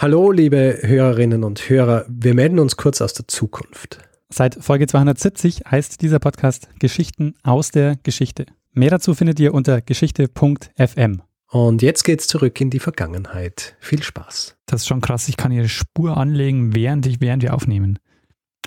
[0.00, 2.04] Hallo, liebe Hörerinnen und Hörer.
[2.08, 3.98] Wir melden uns kurz aus der Zukunft.
[4.28, 8.46] Seit Folge 270 heißt dieser Podcast Geschichten aus der Geschichte.
[8.70, 11.22] Mehr dazu findet ihr unter geschichte.fm.
[11.50, 13.76] Und jetzt geht's zurück in die Vergangenheit.
[13.80, 14.56] Viel Spaß.
[14.66, 15.28] Das ist schon krass.
[15.28, 17.98] Ich kann hier Spur anlegen, während, ich, während wir aufnehmen.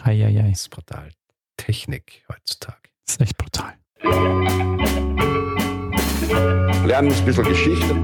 [0.04, 0.50] Eieiei.
[0.50, 1.12] Das ist brutal.
[1.56, 2.90] Technik heutzutage.
[3.06, 3.76] Das ist echt brutal.
[6.86, 7.96] Lernen ein bisschen Geschichte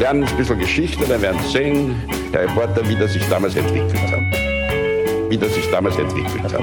[0.00, 1.94] lernen ein bisschen Geschichte, dann werden Sie sehen,
[2.32, 5.30] Herr Reporter, wie das sich damals entwickelt hat.
[5.30, 6.62] Wie das sich damals entwickelt hat.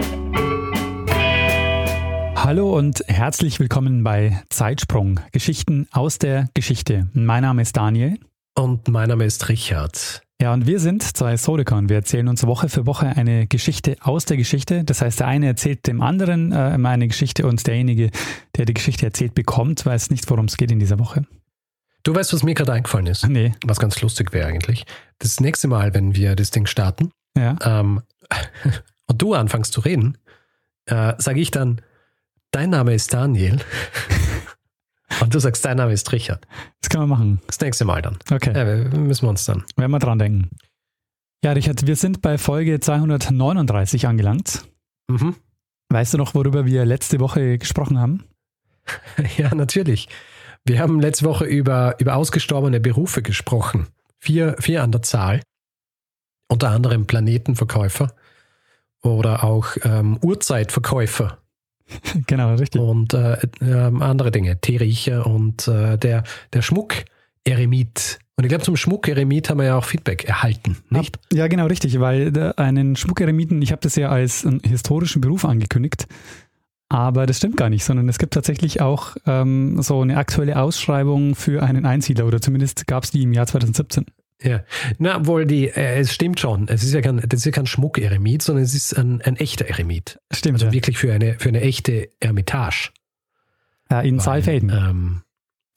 [2.36, 7.10] Hallo und herzlich willkommen bei Zeitsprung, Geschichten aus der Geschichte.
[7.14, 8.18] Mein Name ist Daniel.
[8.56, 10.24] Und mein Name ist Richard.
[10.42, 11.90] Ja, und wir sind zwei Sodekon.
[11.90, 14.84] Wir erzählen uns Woche für Woche eine Geschichte aus der Geschichte.
[14.84, 18.10] Das heißt, der eine erzählt dem anderen äh, immer eine Geschichte und derjenige,
[18.56, 21.28] der die Geschichte erzählt, bekommt, weiß nicht, worum es geht in dieser Woche.
[22.08, 23.28] Du weißt, was mir gerade eingefallen ist?
[23.28, 23.52] Nee.
[23.66, 24.86] Was ganz lustig wäre eigentlich.
[25.20, 27.58] Das nächste Mal, wenn wir das Ding starten Ja.
[27.62, 28.02] ähm,
[29.08, 30.18] und du anfängst zu reden,
[30.86, 31.82] äh, sage ich dann,
[32.52, 33.60] dein Name ist Daniel.
[35.20, 36.48] und du sagst, dein Name ist Richard.
[36.80, 37.42] Das kann man machen.
[37.46, 38.18] Das nächste Mal dann.
[38.32, 38.54] Okay.
[38.56, 39.66] Ja, wir- müssen wir uns dann.
[39.76, 40.50] Werden wir dran denken.
[41.44, 44.64] Ja, Richard, wir sind bei Folge 239 angelangt.
[45.10, 45.36] Mhm.
[45.90, 48.24] Weißt du noch, worüber wir letzte Woche gesprochen haben?
[49.38, 50.08] Ja, natürlich.
[50.68, 53.88] Wir haben letzte Woche über, über ausgestorbene Berufe gesprochen.
[54.20, 55.42] Vier, vier an der Zahl.
[56.50, 58.14] Unter anderem Planetenverkäufer
[59.02, 61.38] oder auch ähm, Uhrzeitverkäufer
[62.28, 62.82] genau, richtig.
[62.82, 64.60] und äh, ähm, andere Dinge.
[64.60, 66.24] Teeriecher und äh, der,
[66.54, 68.20] der Schmuck-Eremit.
[68.36, 71.18] Und ich glaube, zum Schmuck-Eremit haben wir ja auch Feedback erhalten, nicht?
[71.34, 75.44] Ja, genau, richtig, weil der- einen Schmuckeremiten, ich habe das ja als einen historischen Beruf
[75.46, 76.08] angekündigt,
[76.90, 81.36] aber das stimmt gar nicht, sondern es gibt tatsächlich auch ähm, so eine aktuelle Ausschreibung
[81.36, 84.06] für einen Einsiedler oder zumindest gab es die im Jahr 2017.
[84.42, 84.64] Ja.
[85.00, 86.68] Na, wohl die, äh, es stimmt schon.
[86.68, 89.66] Es ist ja kein, das ist ja kein Schmuck-Eremit, sondern es ist ein, ein echter
[89.66, 90.20] Eremit.
[90.32, 90.72] Stimmt, Also ja.
[90.74, 92.92] wirklich für eine, für eine echte Ermitage.
[93.90, 94.70] ja, in Weil, Saalfelden.
[94.70, 95.22] Ähm,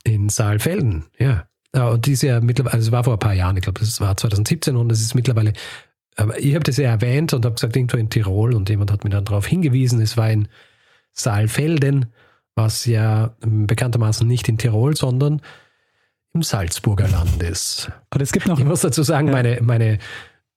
[0.05, 1.47] in Saalfelden, ja.
[1.73, 4.01] Und die ist ja mittlerweile, also es war vor ein paar Jahren, ich glaube, das
[4.01, 5.53] war 2017 und es ist mittlerweile,
[6.17, 9.05] aber ich habe das ja erwähnt und habe gesagt, irgendwo in Tirol und jemand hat
[9.05, 10.49] mir dann darauf hingewiesen, es war in
[11.13, 12.07] Saalfelden,
[12.55, 15.41] was ja ähm, bekanntermaßen nicht in Tirol, sondern
[16.33, 17.91] im Salzburger Land ist.
[18.15, 19.33] Und es gibt noch, Ich muss dazu sagen, Ja.
[19.33, 19.99] meine, meine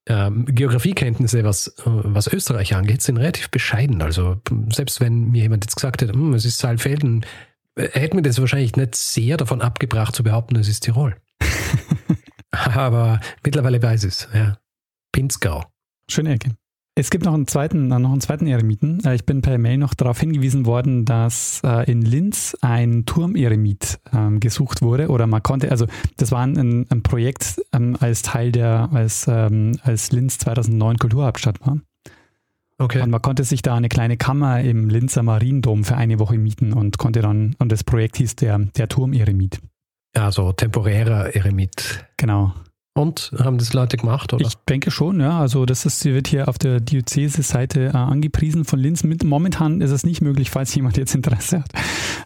[0.06, 4.02] ähm, Geografiekenntnisse, was, was Österreich angeht, sind relativ bescheiden.
[4.02, 7.26] Also selbst wenn mir jemand jetzt gesagt hätte, "Hm, es ist Saalfelden,
[7.76, 11.16] äh, hätte mir das wahrscheinlich nicht sehr davon abgebracht zu behaupten, es ist Tirol.
[12.52, 14.58] Aber mittlerweile weiß ich es, ja.
[15.12, 15.64] Pinzgau.
[16.10, 16.52] schöne Ecke.
[16.96, 19.04] Es gibt noch einen zweiten, äh, noch einen zweiten Eremiten.
[19.04, 24.00] Äh, Ich bin per Mail noch darauf hingewiesen worden, dass äh, in Linz ein Turmeremit
[24.14, 25.88] ähm, gesucht wurde oder man konnte, also
[26.18, 31.62] das war ein, ein Projekt ähm, als Teil der, als, ähm, als Linz 2009 Kulturhauptstadt
[31.66, 31.80] war.
[32.78, 33.02] Okay.
[33.02, 36.74] Und man konnte sich da eine kleine Kammer im Linzer Mariendom für eine Woche mieten
[36.74, 39.60] und konnte dann, und das Projekt hieß der, der Turmeremit.
[40.16, 42.06] Also temporärer Eremit.
[42.18, 42.54] Genau.
[42.96, 44.46] Und haben das Leute gemacht, oder?
[44.46, 45.40] Ich denke schon, ja.
[45.40, 49.04] Also das ist, wird hier auf der Diözese-Seite äh, angepriesen von Linz.
[49.04, 51.72] Mit, momentan ist es nicht möglich, falls jemand jetzt Interesse hat,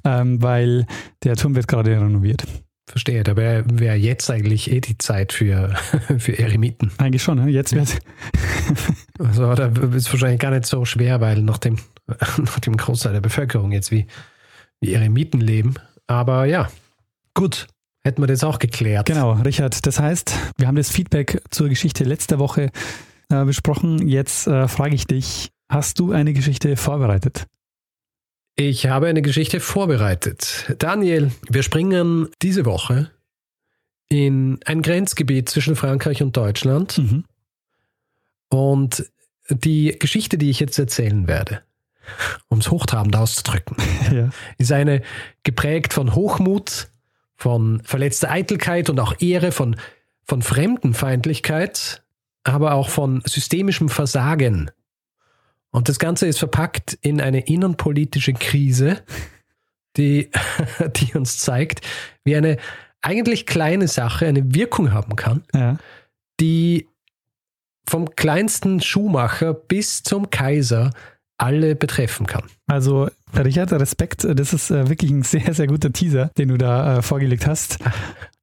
[0.03, 0.85] ähm, weil
[1.23, 2.43] der Turm wird gerade renoviert.
[2.89, 5.75] Verstehe, da wäre wär jetzt eigentlich eh die Zeit für,
[6.19, 6.91] für Eremiten.
[6.97, 7.49] Eigentlich schon, ne?
[7.49, 7.99] jetzt wird
[9.19, 11.77] Also da ist wahrscheinlich gar nicht so schwer, weil nach dem,
[12.37, 14.07] nach dem Großteil der Bevölkerung jetzt wie,
[14.81, 15.75] wie Eremiten leben.
[16.07, 16.69] Aber ja,
[17.33, 17.67] gut,
[18.07, 19.05] hätten wir das auch geklärt.
[19.05, 19.85] Genau, Richard.
[19.85, 22.71] Das heißt, wir haben das Feedback zur Geschichte letzter Woche
[23.29, 24.07] äh, besprochen.
[24.07, 27.45] Jetzt äh, frage ich dich, hast du eine Geschichte vorbereitet?
[28.55, 30.73] Ich habe eine Geschichte vorbereitet.
[30.79, 33.11] Daniel, wir springen diese Woche
[34.09, 36.97] in ein Grenzgebiet zwischen Frankreich und Deutschland.
[36.97, 37.25] Mhm.
[38.49, 39.05] Und
[39.49, 41.61] die Geschichte, die ich jetzt erzählen werde,
[42.47, 43.75] um es hochtrabend auszudrücken,
[44.11, 44.29] Ja.
[44.57, 45.01] ist eine
[45.43, 46.87] geprägt von Hochmut,
[47.37, 49.77] von verletzter Eitelkeit und auch Ehre, von,
[50.23, 52.03] von Fremdenfeindlichkeit,
[52.43, 54.71] aber auch von systemischem Versagen.
[55.71, 59.03] Und das Ganze ist verpackt in eine innenpolitische Krise,
[59.95, 60.31] die,
[60.95, 61.81] die uns zeigt,
[62.23, 62.57] wie eine
[63.01, 65.77] eigentlich kleine Sache eine Wirkung haben kann, ja.
[66.39, 66.87] die
[67.87, 70.91] vom kleinsten Schuhmacher bis zum Kaiser
[71.37, 72.43] alle betreffen kann.
[72.65, 76.97] Also, Richard, Respekt, das ist äh, wirklich ein sehr, sehr guter Teaser, den du da
[76.97, 77.77] äh, vorgelegt hast.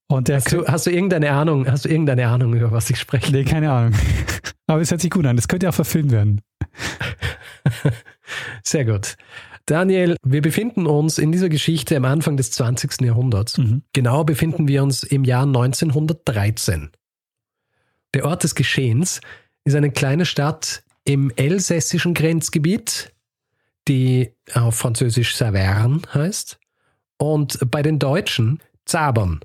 [0.06, 2.98] Und der Hast du, hast du irgendeine Ahnung, hast du irgendeine Ahnung, über was ich
[2.98, 3.32] spreche?
[3.32, 3.98] Nee, keine Ahnung.
[4.66, 5.36] Aber es hört sich gut an.
[5.36, 6.40] Das könnte ja auch verfilmt werden.
[8.62, 9.16] Sehr gut.
[9.66, 13.00] Daniel, wir befinden uns in dieser Geschichte am Anfang des 20.
[13.00, 13.56] Jahrhunderts.
[13.56, 13.82] Mhm.
[13.94, 16.90] Genau befinden wir uns im Jahr 1913.
[18.12, 19.20] Der Ort des Geschehens
[19.64, 23.13] ist eine kleine Stadt im elsässischen Grenzgebiet,
[23.88, 26.58] die auf Französisch Saverne heißt,
[27.18, 29.40] und bei den Deutschen Zabern.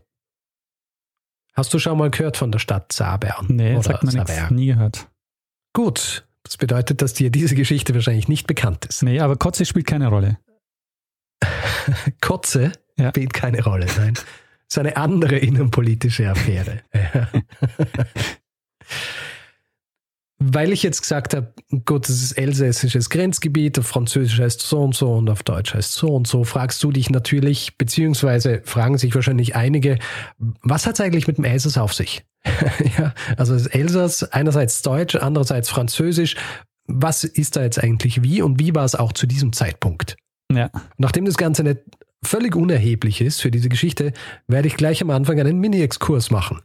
[1.53, 3.47] Hast du schon mal gehört von der Stadt Zabern?
[3.49, 4.51] Nee, oder sagt man nichts.
[4.51, 5.09] Nie gehört.
[5.73, 9.03] Gut, das bedeutet, dass dir diese Geschichte wahrscheinlich nicht bekannt ist.
[9.03, 10.37] Nee, aber Kotze spielt keine Rolle.
[12.21, 13.09] Kotze ja.
[13.09, 14.13] spielt keine Rolle, nein.
[14.69, 16.83] Das ist eine andere innenpolitische Affäre.
[20.41, 21.53] Weil ich jetzt gesagt habe,
[21.85, 25.91] gut, das ist elsässisches Grenzgebiet, auf Französisch heißt so und so und auf Deutsch heißt
[25.91, 29.99] so und so, fragst du dich natürlich, beziehungsweise fragen sich wahrscheinlich einige,
[30.37, 32.23] was hat es eigentlich mit dem Elsass auf sich?
[32.97, 36.37] ja, also das Elsass, einerseits Deutsch, andererseits Französisch.
[36.87, 40.15] Was ist da jetzt eigentlich wie und wie war es auch zu diesem Zeitpunkt?
[40.51, 40.71] Ja.
[40.97, 41.81] Nachdem das Ganze nicht
[42.23, 44.13] völlig unerheblich ist für diese Geschichte,
[44.47, 46.61] werde ich gleich am Anfang einen Mini-Exkurs machen.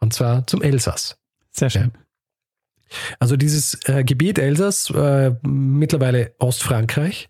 [0.00, 1.16] Und zwar zum Elsass.
[1.50, 1.92] Sehr schön.
[1.94, 2.03] Ja.
[3.18, 7.28] Also dieses äh, Gebiet Elsass, äh, mittlerweile Ostfrankreich,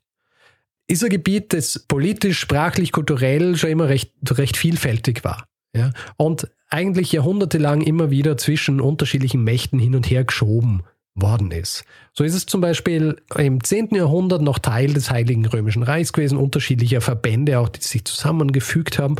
[0.86, 5.46] ist ein Gebiet, das politisch, sprachlich, kulturell schon immer recht, recht vielfältig war.
[5.74, 5.92] Ja?
[6.16, 10.82] Und eigentlich jahrhundertelang immer wieder zwischen unterschiedlichen Mächten hin und her geschoben
[11.14, 11.84] worden ist.
[12.12, 13.94] So ist es zum Beispiel im 10.
[13.94, 19.16] Jahrhundert noch Teil des Heiligen Römischen Reichs gewesen, unterschiedlicher Verbände, auch die sich zusammengefügt haben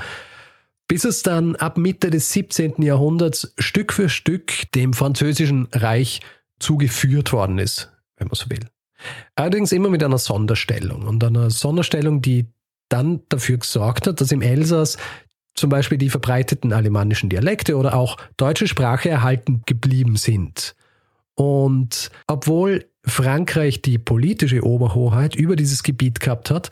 [0.95, 2.81] bis es dann ab Mitte des 17.
[2.81, 6.21] Jahrhunderts Stück für Stück dem französischen Reich
[6.61, 8.61] zugeführt worden ist, wenn man so will.
[9.35, 12.47] Allerdings immer mit einer Sonderstellung und einer Sonderstellung, die
[12.89, 14.97] dann dafür gesorgt hat, dass im Elsass
[15.57, 20.77] zum Beispiel die verbreiteten alemannischen Dialekte oder auch deutsche Sprache erhalten geblieben sind.
[21.35, 26.71] Und obwohl Frankreich die politische Oberhoheit über dieses Gebiet gehabt hat,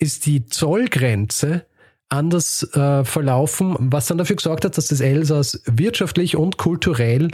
[0.00, 1.64] ist die Zollgrenze
[2.12, 7.28] anders äh, verlaufen, was dann dafür gesorgt hat, dass das Elsass wirtschaftlich und kulturell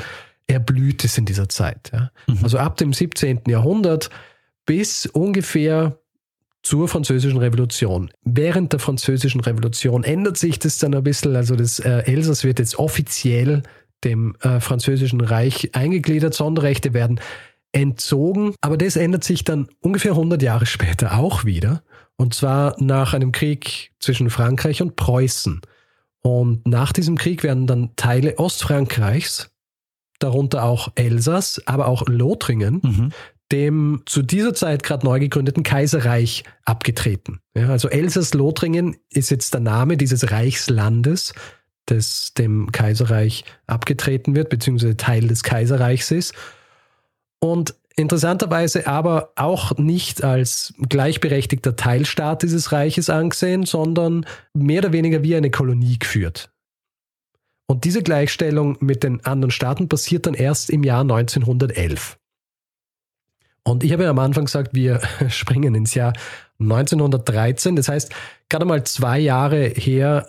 [0.47, 1.91] erblüht ist in dieser Zeit.
[1.93, 2.11] Ja.
[2.27, 2.39] Mhm.
[2.43, 3.43] Also ab dem 17.
[3.49, 4.11] Jahrhundert
[4.65, 5.99] bis ungefähr
[6.63, 8.11] zur Französischen Revolution.
[8.25, 11.37] Während der Französischen Revolution ändert sich das dann ein bisschen.
[11.37, 13.63] Also das äh, Elsass wird jetzt offiziell
[14.05, 16.35] dem äh, Französischen Reich eingegliedert.
[16.35, 17.21] Sonderrechte werden
[17.73, 18.55] entzogen.
[18.61, 21.83] Aber das ändert sich dann ungefähr 100 Jahre später auch wieder.
[22.19, 25.61] Und zwar nach einem Krieg zwischen Frankreich und Preußen.
[26.21, 29.51] Und nach diesem Krieg werden dann Teile Ostfrankreichs,
[30.19, 33.13] darunter auch Elsass, aber auch Lothringen, mhm.
[33.53, 37.39] dem zu dieser Zeit gerade neu gegründeten Kaiserreich abgetreten.
[37.55, 41.35] Ja, also Elsass-Lothringen ist jetzt der Name dieses Reichslandes,
[41.87, 46.35] das dem Kaiserreich abgetreten wird, beziehungsweise Teil des Kaiserreichs ist.
[47.39, 55.23] Und interessanterweise aber auch nicht als gleichberechtigter Teilstaat dieses Reiches angesehen, sondern mehr oder weniger
[55.23, 56.51] wie eine Kolonie geführt.
[57.67, 62.19] Und diese Gleichstellung mit den anderen Staaten passiert dann erst im Jahr 1911.
[63.63, 66.15] Und ich habe ja am Anfang gesagt, wir springen ins Jahr
[66.61, 67.77] 1913.
[67.77, 68.13] Das heißt,
[68.49, 70.27] gerade mal zwei Jahre her,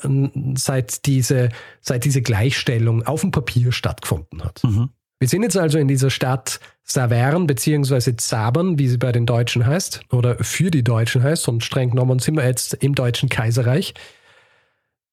[0.55, 1.49] seit diese,
[1.81, 4.61] seit diese Gleichstellung auf dem Papier stattgefunden hat.
[4.63, 4.89] Mhm.
[5.19, 8.15] Wir sind jetzt also in dieser Stadt Savern bzw.
[8.15, 12.19] Zabern, wie sie bei den Deutschen heißt, oder für die Deutschen heißt, und streng genommen
[12.19, 13.93] sind wir jetzt im Deutschen Kaiserreich.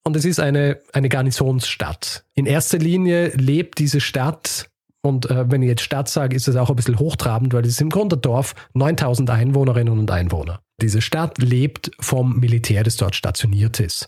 [0.04, 2.24] Und es ist eine, eine Garnisonsstadt.
[2.34, 4.70] In erster Linie lebt diese Stadt,
[5.02, 7.72] und äh, wenn ich jetzt Stadt sage, ist es auch ein bisschen hochtrabend, weil es
[7.72, 10.60] ist im Grunde Dorf 9000 Einwohnerinnen und Einwohner.
[10.80, 14.06] Diese Stadt lebt vom Militär, das dort stationiert ist.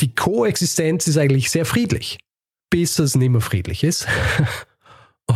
[0.00, 2.18] Die Koexistenz ist eigentlich sehr friedlich,
[2.70, 4.06] bis es nicht mehr friedlich ist.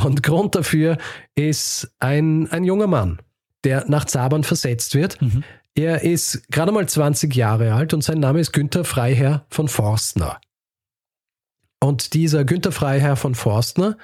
[0.03, 0.99] Und Grund dafür
[1.35, 3.21] ist ein, ein junger Mann,
[3.65, 5.21] der nach Zabern versetzt wird.
[5.21, 5.45] Mhm.
[5.75, 10.41] Er ist gerade mal 20 Jahre alt und sein Name ist Günther Freiherr von Forstner.
[11.81, 13.99] Und dieser Günther Freiherr von Forstner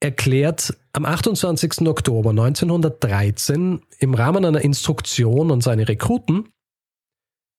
[0.00, 1.82] erklärt am 28.
[1.88, 6.48] Oktober 1913 im Rahmen einer Instruktion an seine Rekruten,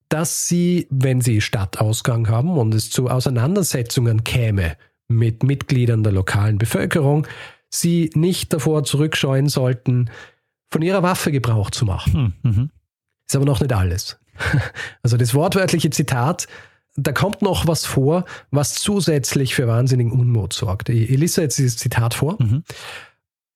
[0.10, 4.78] dass sie, wenn sie Stadtausgang haben und es zu Auseinandersetzungen käme
[5.08, 7.28] mit Mitgliedern der lokalen Bevölkerung,
[7.70, 10.10] sie nicht davor zurückscheuen sollten,
[10.70, 12.34] von ihrer Waffe Gebrauch zu machen.
[12.44, 12.70] Hm, mhm.
[13.28, 14.20] Ist aber noch nicht alles.
[15.02, 16.48] Also das wortwörtliche Zitat,
[16.96, 20.90] da kommt noch was vor, was zusätzlich für wahnsinnigen Unmut sorgt.
[20.90, 22.36] Ich, ich lese jetzt dieses Zitat vor.
[22.40, 22.64] Mhm.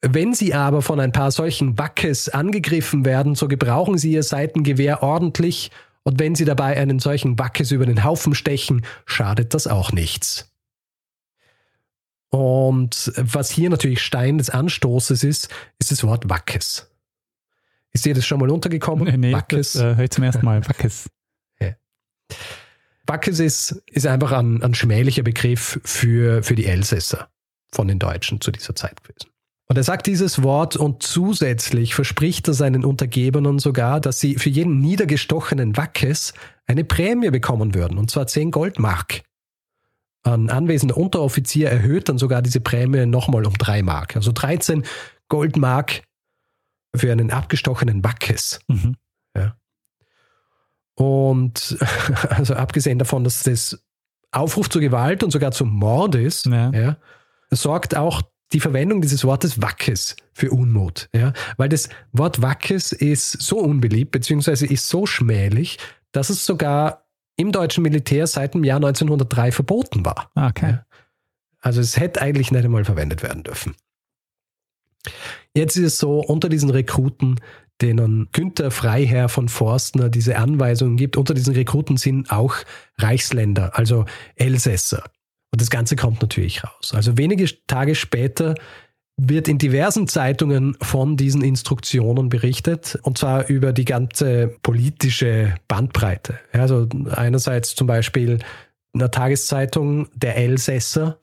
[0.01, 5.03] Wenn Sie aber von ein paar solchen Wackes angegriffen werden, so gebrauchen Sie Ihr Seitengewehr
[5.03, 5.70] ordentlich
[6.03, 10.50] und wenn Sie dabei einen solchen Wackes über den Haufen stechen, schadet das auch nichts.
[12.31, 16.89] Und was hier natürlich Stein des Anstoßes ist, ist das Wort Wackes.
[17.91, 19.05] Ist dir das schon mal untergekommen?
[19.05, 19.73] Nee, nee Wackes.
[19.73, 20.65] das äh, höre ich zum ersten Mal.
[20.65, 21.09] Wackes.
[21.59, 21.75] ja.
[23.05, 27.27] Wackes ist, ist einfach ein, ein schmählicher Begriff für, für die Elsässer.
[27.73, 29.29] von den Deutschen zu dieser Zeit gewesen.
[29.67, 34.50] Und er sagt dieses Wort und zusätzlich verspricht er seinen Untergebenen sogar, dass sie für
[34.50, 36.33] jeden niedergestochenen Wackes
[36.65, 39.21] eine Prämie bekommen würden, und zwar 10 Goldmark.
[40.23, 44.15] Ein anwesender Unteroffizier erhöht dann sogar diese Prämie nochmal um 3 Mark.
[44.15, 44.83] Also 13
[45.29, 46.03] Goldmark
[46.95, 48.59] für einen abgestochenen Wackes.
[48.67, 48.95] Mhm.
[49.35, 49.55] Ja.
[50.95, 51.77] Und
[52.29, 53.83] also abgesehen davon, dass das
[54.31, 56.71] Aufruf zur Gewalt und sogar zum Mord ist, ja.
[56.71, 56.97] Ja,
[57.49, 58.21] sorgt auch
[58.53, 61.09] die Verwendung dieses Wortes Wackes für Unmut.
[61.13, 61.33] Ja?
[61.57, 65.77] Weil das Wort Wackes ist so unbeliebt, beziehungsweise ist so schmählich,
[66.11, 67.00] dass es sogar
[67.41, 70.31] im deutschen Militär seit dem Jahr 1903 verboten war.
[70.36, 70.79] Ah, okay.
[71.60, 73.75] Also es hätte eigentlich nicht einmal verwendet werden dürfen.
[75.53, 77.39] Jetzt ist es so, unter diesen Rekruten,
[77.81, 82.55] denen Günther Freiherr von Forstner diese Anweisungen gibt, unter diesen Rekruten sind auch
[82.98, 84.05] Reichsländer, also
[84.36, 85.03] Elsässer.
[85.51, 86.93] Und das Ganze kommt natürlich raus.
[86.93, 88.55] Also wenige Tage später
[89.23, 96.39] wird in diversen Zeitungen von diesen Instruktionen berichtet, und zwar über die ganze politische Bandbreite.
[96.53, 98.39] Also einerseits zum Beispiel
[98.93, 101.19] in der Tageszeitung Der Elsässer,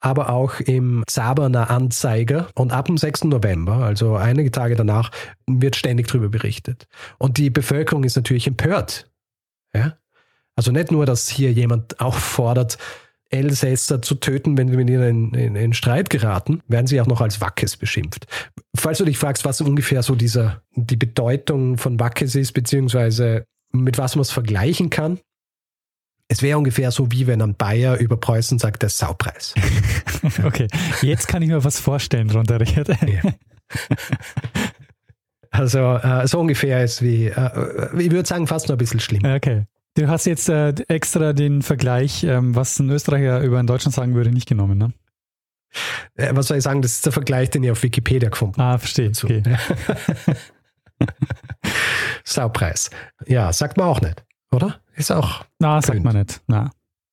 [0.00, 2.48] aber auch im Zaberner Anzeiger.
[2.54, 3.24] Und ab dem 6.
[3.24, 5.10] November, also einige Tage danach,
[5.46, 6.88] wird ständig darüber berichtet.
[7.18, 9.08] Und die Bevölkerung ist natürlich empört.
[9.72, 9.96] Ja?
[10.56, 12.78] Also nicht nur, dass hier jemand auch fordert,
[13.30, 17.06] Elsässer zu töten, wenn wir mit ihnen in, in, in, Streit geraten, werden sie auch
[17.06, 18.26] noch als Wackes beschimpft.
[18.74, 23.98] Falls du dich fragst, was ungefähr so dieser, die Bedeutung von Wackes ist, beziehungsweise mit
[23.98, 25.20] was man es vergleichen kann,
[26.28, 29.54] es wäre ungefähr so, wie wenn ein Bayer über Preußen sagt, der Saupreis.
[30.44, 30.68] okay,
[31.00, 32.88] jetzt kann ich mir was vorstellen, drunter Richard.
[32.88, 33.22] ja.
[35.50, 39.34] Also äh, so ungefähr ist wie, äh, ich würde sagen, fast noch ein bisschen schlimmer.
[39.34, 39.64] Okay.
[39.98, 44.14] Du hast jetzt äh, extra den Vergleich, ähm, was ein Österreicher über einen Deutschen sagen
[44.14, 44.92] würde, nicht genommen, ne?
[46.14, 46.82] Äh, was soll ich sagen?
[46.82, 48.74] Das ist der Vergleich, den ich auf Wikipedia gefunden habe.
[48.74, 49.10] Ah, verstehe.
[49.10, 49.42] Okay.
[52.24, 52.90] Saupreis.
[53.26, 54.80] Ja, sagt man auch nicht, oder?
[54.94, 55.44] Ist auch.
[55.58, 56.42] Na, sagt man nicht.
[56.46, 56.70] Na.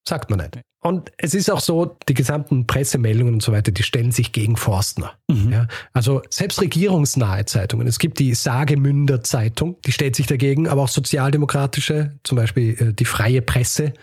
[0.08, 0.62] Sagt man nicht.
[0.86, 4.56] Und es ist auch so, die gesamten Pressemeldungen und so weiter, die stellen sich gegen
[4.56, 5.14] Forstner.
[5.28, 5.52] Mhm.
[5.52, 7.88] Ja, also selbst regierungsnahe Zeitungen.
[7.88, 12.94] Es gibt die Sagemünder Zeitung, die stellt sich dagegen, aber auch sozialdemokratische, zum Beispiel äh,
[12.94, 13.94] die Freie Presse,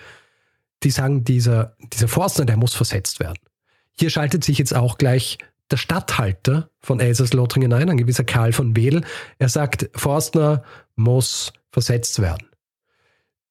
[0.82, 3.38] die sagen, dieser, dieser Forstner, der muss versetzt werden.
[3.96, 5.38] Hier schaltet sich jetzt auch gleich
[5.70, 9.04] der Statthalter von Elsass-Lothringen ein, ein gewisser Karl von Wedel.
[9.38, 10.64] Er sagt, Forstner
[10.96, 12.48] muss versetzt werden.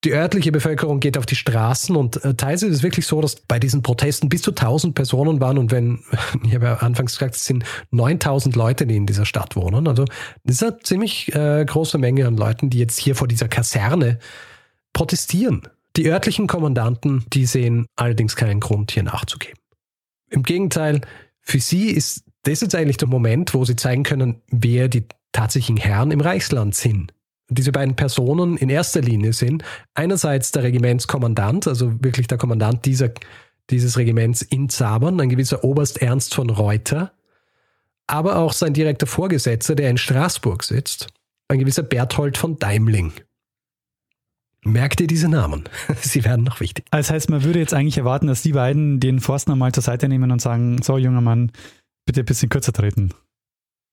[0.04, 3.36] Die örtliche Bevölkerung geht auf die Straßen und äh, teilweise ist es wirklich so, dass
[3.36, 6.00] bei diesen Protesten bis zu 1000 Personen waren und wenn,
[6.44, 9.88] ich habe ja anfangs gesagt, es sind 9000 Leute, die in dieser Stadt wohnen.
[9.88, 10.06] Also
[10.44, 14.18] das ist eine ziemlich äh, große Menge an Leuten, die jetzt hier vor dieser Kaserne
[14.94, 15.62] protestieren.
[15.98, 19.60] Die örtlichen Kommandanten, die sehen allerdings keinen Grund, hier nachzugeben.
[20.30, 21.02] Im Gegenteil,
[21.42, 25.78] für sie ist das jetzt eigentlich der Moment, wo sie zeigen können, wer die tatsächlichen
[25.78, 27.14] Herren im Reichsland sind
[27.56, 29.64] diese beiden Personen in erster Linie sind.
[29.94, 33.12] Einerseits der Regimentskommandant, also wirklich der Kommandant dieser,
[33.70, 37.12] dieses Regiments in Zabern, ein gewisser Oberst Ernst von Reuter,
[38.08, 41.08] aber auch sein direkter Vorgesetzter, der in Straßburg sitzt,
[41.48, 43.14] ein gewisser Berthold von Daimling.
[44.64, 45.64] Merkt ihr diese Namen?
[46.02, 46.86] Sie werden noch wichtig.
[46.92, 50.08] Das heißt, man würde jetzt eigentlich erwarten, dass die beiden den Forstner mal zur Seite
[50.08, 51.52] nehmen und sagen, so junger Mann,
[52.06, 53.12] bitte ein bisschen kürzer treten.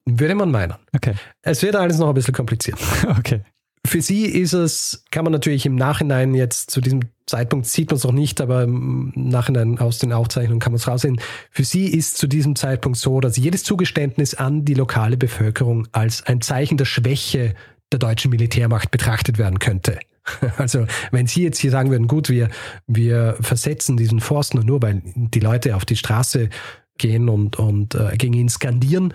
[0.08, 0.74] Würde man meinen.
[0.94, 1.14] Okay.
[1.42, 2.78] Es wird alles noch ein bisschen kompliziert.
[3.18, 3.42] Okay.
[3.86, 7.96] Für sie ist es, kann man natürlich im Nachhinein jetzt zu diesem Zeitpunkt sieht man
[7.96, 11.20] es noch nicht, aber im Nachhinein aus den Aufzeichnungen kann man es raussehen.
[11.50, 16.22] Für sie ist zu diesem Zeitpunkt so, dass jedes Zugeständnis an die lokale Bevölkerung als
[16.26, 17.54] ein Zeichen der Schwäche
[17.92, 19.98] der deutschen Militärmacht betrachtet werden könnte.
[20.58, 22.50] Also wenn Sie jetzt hier sagen würden, gut, wir,
[22.86, 26.50] wir versetzen diesen Forstner nur, weil die Leute auf die Straße
[26.98, 29.14] gehen und, und äh, gegen ihn skandieren.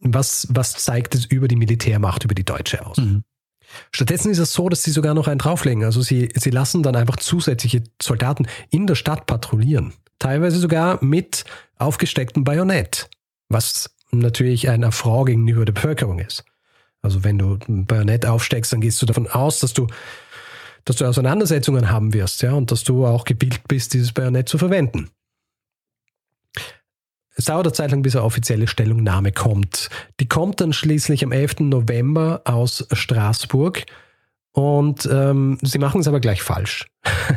[0.00, 2.98] Was, was zeigt es über die Militärmacht, über die Deutsche aus?
[2.98, 3.24] Mhm.
[3.92, 5.84] Stattdessen ist es so, dass sie sogar noch einen drauflegen.
[5.84, 9.92] Also sie, sie lassen dann einfach zusätzliche Soldaten in der Stadt patrouillieren.
[10.18, 11.44] Teilweise sogar mit
[11.76, 13.08] aufgestecktem Bajonett,
[13.48, 16.44] was natürlich ein Affront gegenüber der Bevölkerung ist.
[17.02, 19.86] Also wenn du ein Bajonett aufsteckst, dann gehst du davon aus, dass du,
[20.84, 24.58] dass du Auseinandersetzungen haben wirst, ja, und dass du auch gebildet bist, dieses Bajonett zu
[24.58, 25.10] verwenden.
[27.38, 29.90] Es dauert eine Zeit lang, bis eine offizielle Stellungnahme kommt.
[30.18, 31.60] Die kommt dann schließlich am 11.
[31.60, 33.86] November aus Straßburg.
[34.52, 36.86] Und ähm, sie machen es aber gleich falsch.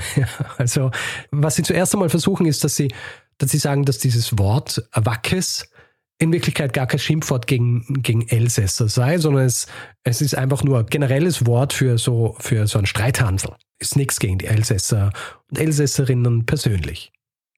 [0.57, 0.89] also,
[1.29, 2.91] was sie zuerst einmal versuchen, ist, dass sie,
[3.37, 5.69] dass sie sagen, dass dieses Wort Wackes
[6.17, 9.67] in Wirklichkeit gar kein Schimpfwort gegen, gegen Elsässer sei, sondern es,
[10.03, 13.51] es ist einfach nur ein generelles Wort für so, für so einen Streithansel.
[13.77, 15.11] Ist nichts gegen die Elsässer
[15.51, 17.11] und Elsässerinnen persönlich.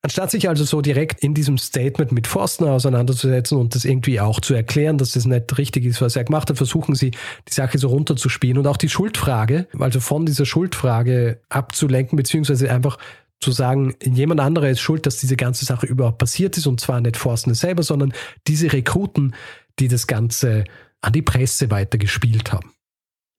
[0.05, 4.41] Anstatt sich also so direkt in diesem Statement mit Forstner auseinanderzusetzen und das irgendwie auch
[4.41, 7.77] zu erklären, dass das nicht richtig ist, was er gemacht hat, versuchen sie, die Sache
[7.77, 12.97] so runterzuspielen und auch die Schuldfrage, also von dieser Schuldfrage abzulenken, beziehungsweise einfach
[13.39, 16.99] zu sagen, jemand anderer ist schuld, dass diese ganze Sache überhaupt passiert ist und zwar
[16.99, 18.11] nicht Forstner selber, sondern
[18.45, 19.33] diese Rekruten,
[19.79, 20.65] die das Ganze
[20.99, 22.73] an die Presse weitergespielt haben.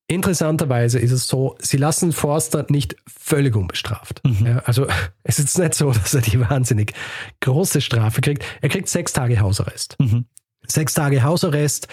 [0.07, 4.21] Interessanterweise ist es so, sie lassen Forster nicht völlig unbestraft.
[4.25, 4.47] Mhm.
[4.47, 4.87] Ja, also
[5.23, 6.93] es ist nicht so, dass er die wahnsinnig
[7.41, 8.45] große Strafe kriegt.
[8.61, 9.97] Er kriegt sechs Tage Hausarrest.
[9.99, 10.27] Mhm.
[10.67, 11.89] Sechs Tage Hausarrest.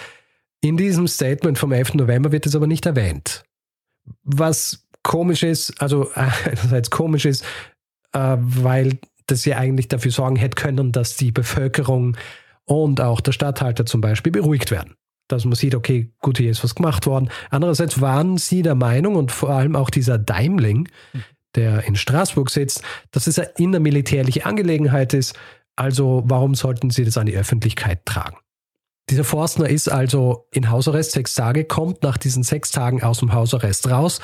[0.60, 1.94] In diesem Statement vom 11.
[1.94, 3.44] November wird es aber nicht erwähnt.
[4.24, 7.44] Was komisch ist, also einerseits komisch ist,
[8.12, 12.18] äh, weil das ja eigentlich dafür sorgen hätte können, dass die Bevölkerung
[12.64, 14.96] und auch der Stadthalter zum Beispiel beruhigt werden
[15.28, 17.30] dass man sieht, okay, gut, hier ist was gemacht worden.
[17.50, 20.88] Andererseits waren sie der Meinung und vor allem auch dieser Daimling,
[21.54, 25.38] der in Straßburg sitzt, dass es eine innermilitärliche Angelegenheit ist.
[25.76, 28.36] Also warum sollten sie das an die Öffentlichkeit tragen?
[29.10, 33.32] Dieser Forstner ist also in Hausarrest sechs Tage, kommt nach diesen sechs Tagen aus dem
[33.32, 34.20] Hausarrest raus,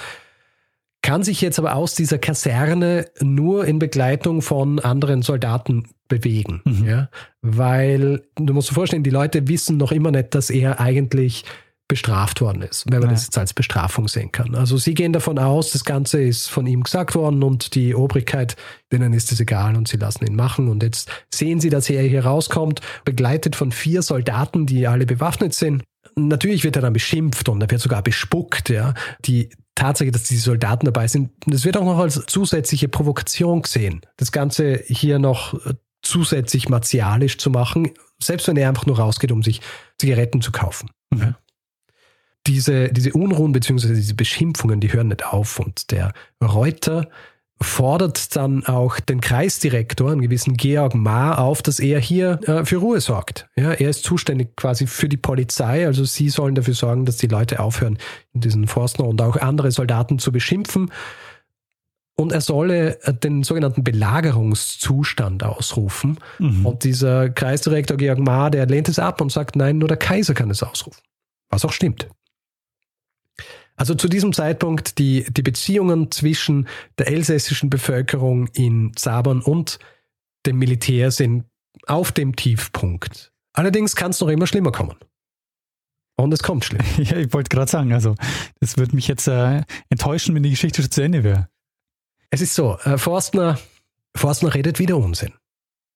[1.02, 6.62] kann sich jetzt aber aus dieser Kaserne nur in Begleitung von anderen Soldaten bewegen.
[6.64, 6.84] Mhm.
[6.84, 7.08] Ja?
[7.42, 11.44] Weil du musst dir vorstellen, die Leute wissen noch immer nicht, dass er eigentlich
[11.88, 13.14] bestraft worden ist, wenn man ja.
[13.14, 14.54] das jetzt als Bestrafung sehen kann.
[14.54, 18.56] Also sie gehen davon aus, das Ganze ist von ihm gesagt worden und die Obrigkeit,
[18.92, 20.68] denen ist es egal und sie lassen ihn machen.
[20.68, 25.54] Und jetzt sehen sie, dass er hier rauskommt, begleitet von vier Soldaten, die alle bewaffnet
[25.54, 25.82] sind.
[26.14, 28.68] Natürlich wird er dann beschimpft und er wird sogar bespuckt.
[28.68, 28.92] Ja.
[29.24, 29.48] Die
[29.78, 34.00] Tatsache, dass diese Soldaten dabei sind, das wird auch noch als zusätzliche Provokation gesehen.
[34.16, 35.58] Das Ganze hier noch
[36.02, 39.60] zusätzlich martialisch zu machen, selbst wenn er einfach nur rausgeht, um sich
[39.98, 40.90] Zigaretten zu kaufen.
[41.10, 41.34] Mhm.
[42.46, 43.94] Diese, diese Unruhen bzw.
[43.94, 45.58] diese Beschimpfungen, die hören nicht auf.
[45.58, 47.08] Und der Reuter
[47.60, 52.76] fordert dann auch den Kreisdirektor, einen gewissen Georg Ma, auf, dass er hier äh, für
[52.76, 53.48] Ruhe sorgt.
[53.56, 57.26] Ja, er ist zuständig quasi für die Polizei, also sie sollen dafür sorgen, dass die
[57.26, 57.98] Leute aufhören,
[58.32, 60.92] diesen Forstner und auch andere Soldaten zu beschimpfen.
[62.14, 66.18] Und er solle äh, den sogenannten Belagerungszustand ausrufen.
[66.38, 66.66] Mhm.
[66.66, 70.34] Und dieser Kreisdirektor Georg Ma, der lehnt es ab und sagt, nein, nur der Kaiser
[70.34, 71.00] kann es ausrufen.
[71.48, 72.08] Was auch stimmt.
[73.78, 79.78] Also zu diesem Zeitpunkt die, die Beziehungen zwischen der elsässischen Bevölkerung in Zabern und
[80.46, 81.44] dem Militär sind
[81.86, 83.32] auf dem Tiefpunkt.
[83.52, 84.96] Allerdings kann es noch immer schlimmer kommen.
[86.16, 86.82] Und es kommt schlimm.
[86.98, 88.16] Ja, ich wollte gerade sagen, also
[88.58, 91.48] das würde mich jetzt äh, enttäuschen, wenn die Geschichte schon zu Ende wäre.
[92.30, 93.60] Es ist so, äh, Forstner,
[94.16, 95.32] Forstner redet wieder Unsinn.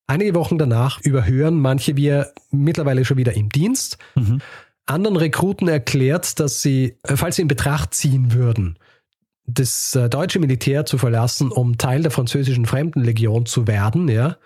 [0.06, 3.98] Einige Wochen danach überhören manche wir mittlerweile schon wieder im Dienst.
[4.14, 4.40] Mhm
[4.92, 8.78] anderen Rekruten erklärt, dass sie, äh, falls sie in Betracht ziehen würden,
[9.46, 14.36] das äh, deutsche Militär zu verlassen, um Teil der französischen Fremdenlegion zu werden, ja,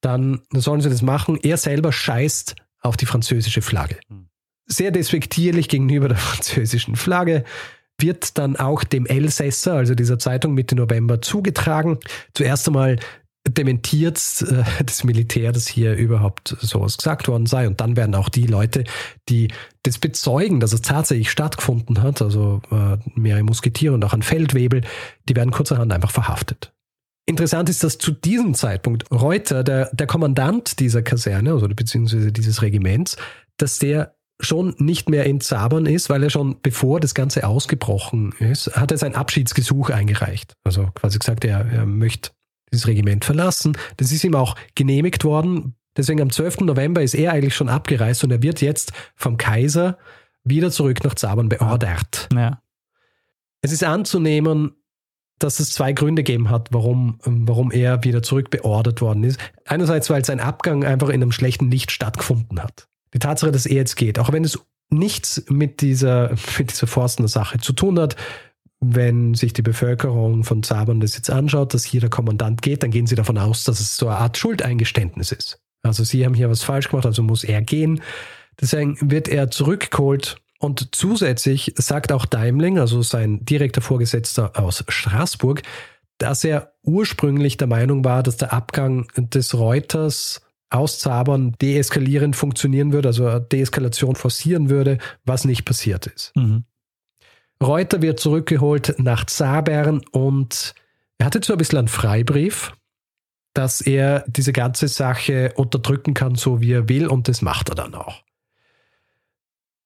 [0.00, 1.38] dann sollen sie das machen.
[1.42, 3.98] Er selber scheißt auf die französische Flagge.
[4.08, 4.28] Hm.
[4.66, 7.44] Sehr despektierlich gegenüber der französischen Flagge
[7.98, 11.98] wird dann auch dem Elsässer, also dieser Zeitung Mitte November, zugetragen.
[12.34, 12.98] Zuerst einmal
[13.48, 17.66] dementiert äh, das Militär, dass hier überhaupt sowas gesagt worden sei.
[17.66, 18.84] Und dann werden auch die Leute,
[19.28, 19.48] die
[19.82, 24.82] das bezeugen, dass es tatsächlich stattgefunden hat, also äh, mehrere Musketiere und auch ein Feldwebel,
[25.28, 26.72] die werden kurzerhand einfach verhaftet.
[27.28, 32.62] Interessant ist, dass zu diesem Zeitpunkt Reuter, der, der Kommandant dieser Kaserne, also beziehungsweise dieses
[32.62, 33.16] Regiments,
[33.56, 38.32] dass der schon nicht mehr in Zabern ist, weil er schon bevor das Ganze ausgebrochen
[38.38, 40.52] ist, hat er sein Abschiedsgesuch eingereicht.
[40.62, 42.30] Also quasi gesagt, er, er möchte
[42.76, 43.76] dieses Regiment verlassen.
[43.96, 45.74] Das ist ihm auch genehmigt worden.
[45.96, 46.60] Deswegen am 12.
[46.60, 49.98] November ist er eigentlich schon abgereist und er wird jetzt vom Kaiser
[50.44, 52.28] wieder zurück nach Zabern beordert.
[52.34, 52.60] Ja.
[53.62, 54.72] Es ist anzunehmen,
[55.38, 59.38] dass es zwei Gründe gegeben hat, warum, warum er wieder zurück beordert worden ist.
[59.66, 62.88] Einerseits, weil sein Abgang einfach in einem schlechten Licht stattgefunden hat.
[63.12, 64.58] Die Tatsache, dass er jetzt geht, auch wenn es
[64.88, 68.16] nichts mit dieser, mit dieser Forstner Sache zu tun hat,
[68.80, 72.90] wenn sich die Bevölkerung von Zabern das jetzt anschaut, dass hier der Kommandant geht, dann
[72.90, 75.60] gehen sie davon aus, dass es so eine Art Schuldeingeständnis ist.
[75.82, 78.02] Also sie haben hier was falsch gemacht, also muss er gehen.
[78.60, 85.62] Deswegen wird er zurückgeholt und zusätzlich sagt auch Daimling, also sein direkter Vorgesetzter aus Straßburg,
[86.18, 92.92] dass er ursprünglich der Meinung war, dass der Abgang des Reuters aus Zabern deeskalierend funktionieren
[92.92, 96.32] würde, also Deeskalation forcieren würde, was nicht passiert ist.
[96.34, 96.64] Mhm.
[97.62, 100.74] Reuter wird zurückgeholt nach Zabern und
[101.18, 102.72] er hatte so ein bisschen einen Freibrief,
[103.54, 107.74] dass er diese ganze Sache unterdrücken kann, so wie er will, und das macht er
[107.74, 108.22] dann auch.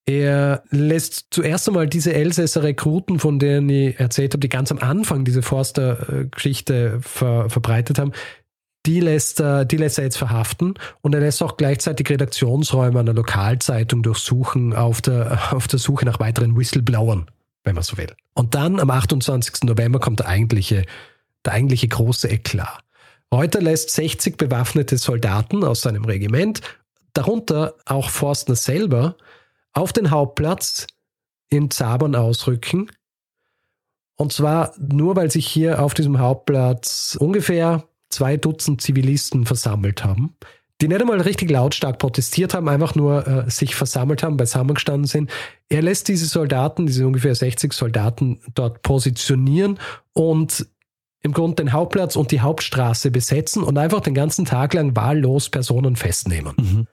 [0.06, 4.78] Er lässt zuerst einmal diese Elsässer Rekruten, von denen ich erzählt habe, die ganz am
[4.78, 8.12] Anfang diese Forster-Geschichte ver verbreitet haben,
[8.86, 13.12] die lässt, er, die lässt er jetzt verhaften und er lässt auch gleichzeitig Redaktionsräume einer
[13.12, 17.30] Lokalzeitung durchsuchen auf der, auf der Suche nach weiteren Whistleblowern,
[17.64, 18.14] wenn man so will.
[18.34, 19.64] Und dann am 28.
[19.64, 20.84] November kommt der eigentliche,
[21.44, 22.82] der eigentliche große Eklat.
[23.32, 26.60] Reuter lässt 60 bewaffnete Soldaten aus seinem Regiment,
[27.12, 29.16] darunter auch Forstner selber,
[29.72, 30.86] auf den Hauptplatz
[31.48, 32.90] in Zabern ausrücken.
[34.16, 40.36] Und zwar nur, weil sich hier auf diesem Hauptplatz ungefähr zwei Dutzend Zivilisten versammelt haben,
[40.80, 45.30] die nicht einmal richtig lautstark protestiert haben, einfach nur äh, sich versammelt haben, beisammengestanden sind.
[45.68, 49.78] Er lässt diese Soldaten, diese ungefähr 60 Soldaten dort positionieren
[50.12, 50.66] und
[51.22, 55.50] im Grunde den Hauptplatz und die Hauptstraße besetzen und einfach den ganzen Tag lang wahllos
[55.50, 56.54] Personen festnehmen.
[56.56, 56.86] Mhm.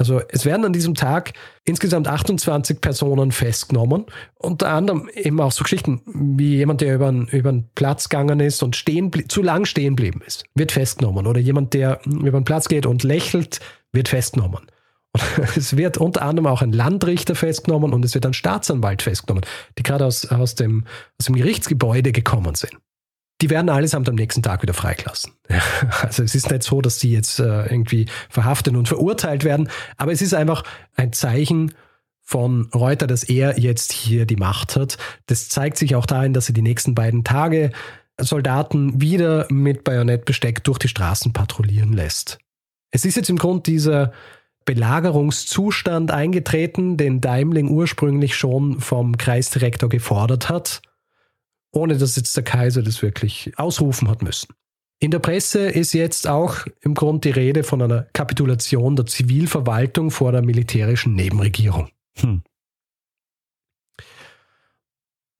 [0.00, 1.32] Also es werden an diesem Tag
[1.64, 4.06] insgesamt 28 Personen festgenommen.
[4.36, 8.62] Unter anderem eben auch so Geschichten wie jemand, der über einen, über Platz gegangen ist
[8.62, 11.26] und stehen, zu lang stehen geblieben ist, wird festgenommen.
[11.26, 13.58] Oder jemand, der über den Platz geht und lächelt,
[13.92, 14.66] wird festgenommen.
[15.12, 15.22] Und
[15.56, 19.44] es wird unter anderem auch ein Landrichter festgenommen und es wird ein Staatsanwalt festgenommen,
[19.78, 20.84] die gerade aus, aus, dem,
[21.18, 22.78] aus dem Gerichtsgebäude gekommen sind
[23.40, 25.32] die werden allesamt am nächsten Tag wieder freigelassen.
[26.02, 30.12] Also es ist nicht so, dass die jetzt äh, irgendwie verhaftet und verurteilt werden, aber
[30.12, 30.64] es ist einfach
[30.96, 31.74] ein Zeichen
[32.20, 34.98] von Reuter, dass er jetzt hier die Macht hat.
[35.26, 37.70] Das zeigt sich auch darin, dass er die nächsten beiden Tage
[38.20, 42.38] Soldaten wieder mit Bajonettbesteck durch die Straßen patrouillieren lässt.
[42.90, 44.12] Es ist jetzt im Grunde dieser
[44.64, 50.82] Belagerungszustand eingetreten, den Daimling ursprünglich schon vom Kreisdirektor gefordert hat
[51.72, 54.48] ohne dass jetzt der Kaiser das wirklich ausrufen hat müssen.
[55.00, 60.10] In der Presse ist jetzt auch im Grunde die Rede von einer Kapitulation der Zivilverwaltung
[60.10, 61.90] vor der militärischen Nebenregierung.
[62.18, 62.42] Hm.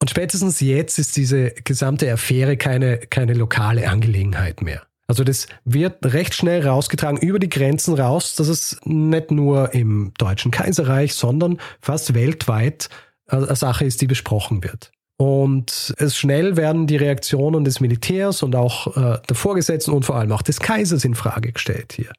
[0.01, 4.83] Und spätestens jetzt ist diese gesamte Affäre keine, keine lokale Angelegenheit mehr.
[5.09, 10.12] Also das wird recht schnell rausgetragen über die Grenzen raus, dass es nicht nur im
[10.19, 12.91] Deutschen Kaiserreich, sondern fast weltweit
[13.27, 14.93] eine Sache ist, die besprochen wird.
[15.19, 20.15] Und es schnell werden die Reaktionen des Militärs und auch äh, der Vorgesetzten und vor
[20.15, 22.13] allem auch des Kaisers in Frage gestellt hier.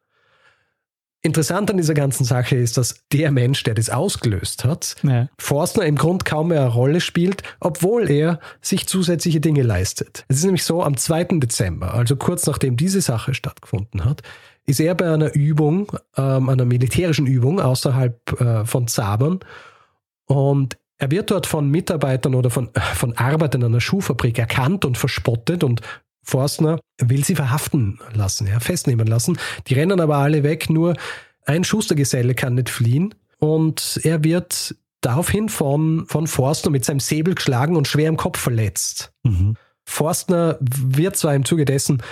[1.21, 5.29] Interessant an dieser ganzen Sache ist, dass der Mensch, der das ausgelöst hat, ja.
[5.37, 10.25] Forstner im Grund kaum mehr eine Rolle spielt, obwohl er sich zusätzliche Dinge leistet.
[10.27, 11.39] Es ist nämlich so, am 2.
[11.39, 14.23] Dezember, also kurz nachdem diese Sache stattgefunden hat,
[14.65, 19.39] ist er bei einer Übung, ähm, einer militärischen Übung außerhalb äh, von Zabern
[20.25, 25.63] und er wird dort von Mitarbeitern oder von, von Arbeitern einer Schuhfabrik erkannt und verspottet
[25.63, 25.81] und
[26.23, 29.39] Forstner will sie verhaften lassen, ja, festnehmen lassen.
[29.67, 30.95] Die rennen aber alle weg, nur
[31.45, 37.33] ein Schustergeselle kann nicht fliehen und er wird daraufhin von, von Forstner mit seinem Säbel
[37.33, 39.13] geschlagen und schwer im Kopf verletzt.
[39.23, 39.55] Mhm.
[39.85, 42.03] Forstner wird zwar im Zuge dessen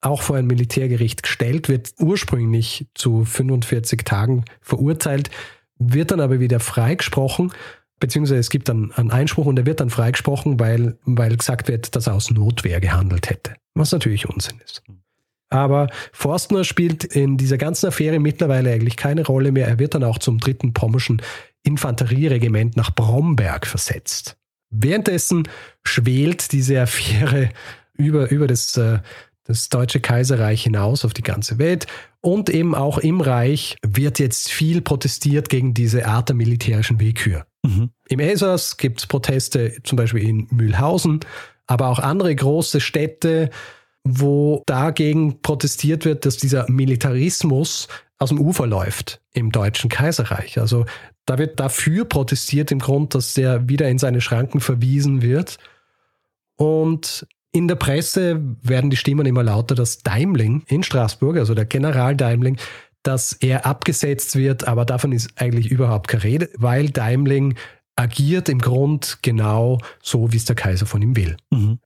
[0.00, 5.30] auch vor ein Militärgericht gestellt, wird ursprünglich zu 45 Tagen verurteilt,
[5.78, 7.52] wird dann aber wieder freigesprochen
[8.02, 11.94] beziehungsweise es gibt dann einen Einspruch und er wird dann freigesprochen, weil, weil gesagt wird,
[11.94, 13.54] dass er aus Notwehr gehandelt hätte.
[13.74, 14.82] Was natürlich Unsinn ist.
[15.48, 19.68] Aber Forstner spielt in dieser ganzen Affäre mittlerweile eigentlich keine Rolle mehr.
[19.68, 21.22] Er wird dann auch zum dritten pommerschen
[21.62, 24.36] Infanterieregiment nach Bromberg versetzt.
[24.70, 25.48] Währenddessen
[25.84, 27.50] schwelt diese Affäre
[27.92, 28.98] über, über das, äh,
[29.44, 31.86] das Deutsche Kaiserreich hinaus auf die ganze Welt.
[32.20, 37.46] Und eben auch im Reich wird jetzt viel protestiert gegen diese Art der militärischen Willkür.
[37.62, 37.90] Mhm.
[38.08, 41.20] Im Elsass gibt es Proteste zum Beispiel in Mühlhausen,
[41.66, 43.50] aber auch andere große Städte,
[44.04, 50.58] wo dagegen protestiert wird, dass dieser Militarismus aus dem Ufer läuft im Deutschen Kaiserreich.
[50.58, 50.86] Also
[51.26, 55.58] da wird dafür protestiert im Grund, dass der wieder in seine Schranken verwiesen wird.
[56.56, 61.66] Und in der Presse werden die Stimmen immer lauter, dass Daimling in Straßburg, also der
[61.66, 62.56] General Daimling,
[63.02, 67.56] dass er abgesetzt wird, aber davon ist eigentlich überhaupt keine Rede, weil Daimling
[67.96, 71.36] agiert im Grund genau so, wie es der Kaiser von ihm will.
[71.50, 71.78] Mhm.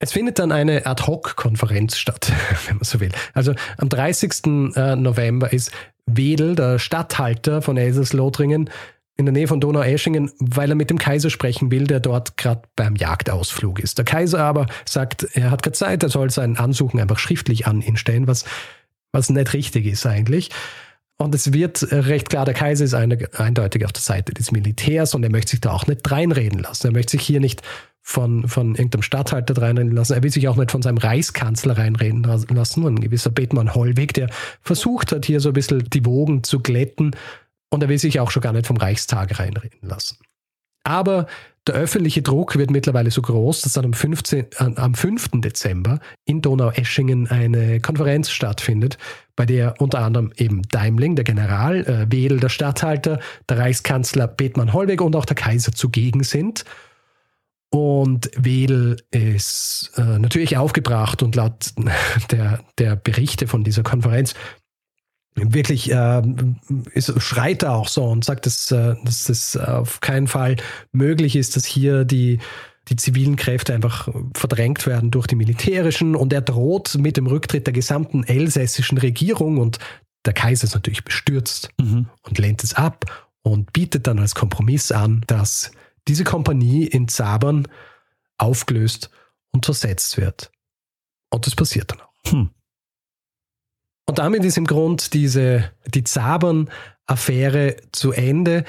[0.00, 2.32] Es findet dann eine Ad-Hoc-Konferenz statt,
[2.66, 3.10] wenn man so will.
[3.34, 4.74] Also am 30.
[4.76, 5.72] Äh, November ist
[6.06, 8.70] Wedel, der Statthalter von Elsass-Lothringen,
[9.16, 12.62] in der Nähe von Donaueschingen, weil er mit dem Kaiser sprechen will, der dort gerade
[12.76, 13.98] beim Jagdausflug ist.
[13.98, 17.82] Der Kaiser aber sagt, er hat keine Zeit, er soll sein Ansuchen einfach schriftlich an
[17.82, 18.44] ihn stellen, was
[19.12, 20.50] was nicht richtig ist eigentlich.
[21.20, 25.14] Und es wird recht klar, der Kaiser ist eine, eindeutig auf der Seite des Militärs
[25.14, 26.86] und er möchte sich da auch nicht reinreden lassen.
[26.86, 27.62] Er möchte sich hier nicht
[28.00, 30.14] von, von irgendeinem Statthalter reinreden lassen.
[30.14, 32.86] Er will sich auch nicht von seinem Reichskanzler reinreden lassen.
[32.86, 34.30] Ein gewisser Bethmann Hollweg, der
[34.62, 37.16] versucht hat, hier so ein bisschen die Wogen zu glätten.
[37.68, 40.18] Und er will sich auch schon gar nicht vom Reichstag reinreden lassen.
[40.84, 41.26] Aber
[41.68, 45.28] der öffentliche Druck wird mittlerweile so groß, dass dann am, 15, am 5.
[45.34, 48.96] Dezember in Donaueschingen eine Konferenz stattfindet,
[49.36, 54.72] bei der unter anderem eben Daimling, der General, äh, Wedel, der Statthalter, der Reichskanzler Bethmann
[54.72, 56.64] Hollweg und auch der Kaiser zugegen sind.
[57.70, 61.74] Und Wedel ist äh, natürlich aufgebracht und laut
[62.30, 64.34] der, der Berichte von dieser Konferenz
[65.52, 66.22] wirklich äh,
[66.92, 70.56] ist, schreit er auch so und sagt, dass, äh, dass es auf keinen Fall
[70.92, 72.38] möglich ist, dass hier die,
[72.88, 77.66] die zivilen Kräfte einfach verdrängt werden durch die militärischen und er droht mit dem Rücktritt
[77.66, 79.78] der gesamten elsässischen Regierung und
[80.24, 82.08] der Kaiser ist natürlich bestürzt mhm.
[82.22, 85.70] und lehnt es ab und bietet dann als Kompromiss an, dass
[86.06, 87.68] diese Kompanie in Zabern
[88.38, 89.10] aufgelöst
[89.52, 90.50] und zersetzt wird.
[91.30, 92.30] Und das passiert dann auch.
[92.30, 92.50] Hm.
[94.18, 98.64] Und damit ist im Grund diese, die Zabern-Affäre zu Ende.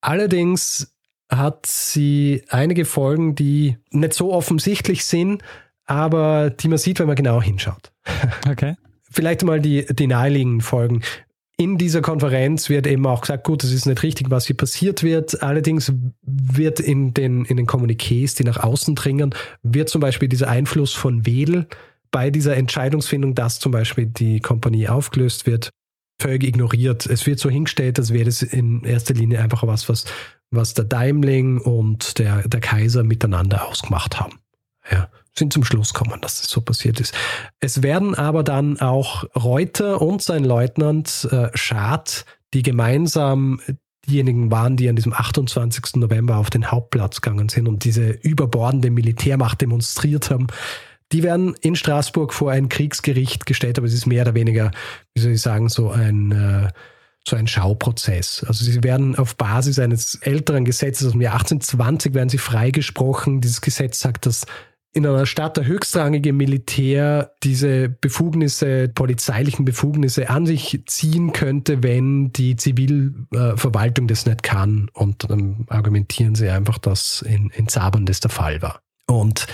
[0.00, 0.92] Allerdings
[1.30, 5.42] hat sie einige Folgen, die nicht so offensichtlich sind,
[5.86, 7.92] aber die man sieht, wenn man genau hinschaut.
[8.50, 8.74] Okay.
[9.08, 11.02] Vielleicht mal die, die naheliegenden Folgen.
[11.56, 15.04] In dieser Konferenz wird eben auch gesagt, gut, das ist nicht richtig, was hier passiert
[15.04, 15.40] wird.
[15.40, 20.48] Allerdings wird in den, in den Kommuniqués, die nach außen dringen, wird zum Beispiel dieser
[20.48, 21.68] Einfluss von Wedel
[22.10, 25.70] bei dieser Entscheidungsfindung, dass zum Beispiel die Kompanie aufgelöst wird,
[26.20, 27.06] völlig ignoriert.
[27.06, 30.04] Es wird so hingestellt, als wäre das in erster Linie einfach was, was,
[30.50, 34.38] was der Daimling und der, der Kaiser miteinander ausgemacht haben.
[34.90, 37.14] Ja, sind zum Schluss gekommen, dass das so passiert ist.
[37.60, 43.60] Es werden aber dann auch Reuter und sein Leutnant äh, Schad, die gemeinsam
[44.06, 45.96] diejenigen waren, die an diesem 28.
[45.96, 50.48] November auf den Hauptplatz gegangen sind und diese überbordende Militärmacht demonstriert haben,
[51.12, 54.70] die werden in Straßburg vor ein Kriegsgericht gestellt, aber es ist mehr oder weniger,
[55.14, 56.68] wie soll ich sagen, so ein, äh,
[57.26, 58.44] so ein Schauprozess.
[58.46, 63.40] Also sie werden auf Basis eines älteren Gesetzes aus dem Jahr 1820 werden sie freigesprochen.
[63.40, 64.46] Dieses Gesetz sagt, dass
[64.92, 72.32] in einer Stadt der höchstrangige Militär diese Befugnisse, polizeilichen Befugnisse an sich ziehen könnte, wenn
[72.32, 74.90] die Zivilverwaltung das nicht kann.
[74.92, 78.80] Und dann argumentieren sie einfach, dass in, in Zabern das der Fall war.
[79.10, 79.46] Und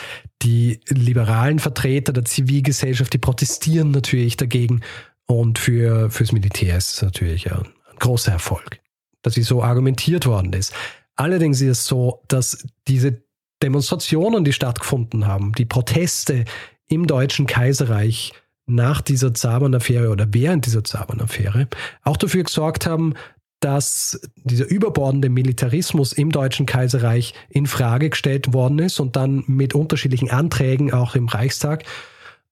[0.42, 4.82] die liberalen Vertreter der Zivilgesellschaft, die protestieren natürlich dagegen.
[5.26, 8.80] Und für, fürs Militär ist es natürlich ein, ein großer Erfolg,
[9.22, 10.74] dass sie so argumentiert worden ist.
[11.16, 13.22] Allerdings ist es so, dass diese
[13.62, 16.44] Demonstrationen, die stattgefunden haben, die Proteste
[16.88, 18.32] im Deutschen Kaiserreich
[18.66, 21.68] nach dieser Zabern-Affäre oder während dieser Zabern-Affäre
[22.02, 23.14] auch dafür gesorgt haben,
[23.60, 29.74] dass dieser überbordende Militarismus im Deutschen Kaiserreich in Frage gestellt worden ist und dann mit
[29.74, 31.84] unterschiedlichen Anträgen auch im Reichstag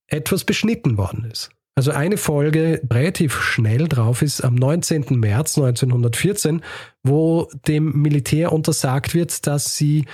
[0.06, 1.50] etwas beschnitten worden ist.
[1.76, 5.18] Also eine Folge relativ schnell drauf ist am 19.
[5.18, 6.62] März 1914,
[7.02, 10.04] wo dem Militär untersagt wird, dass sie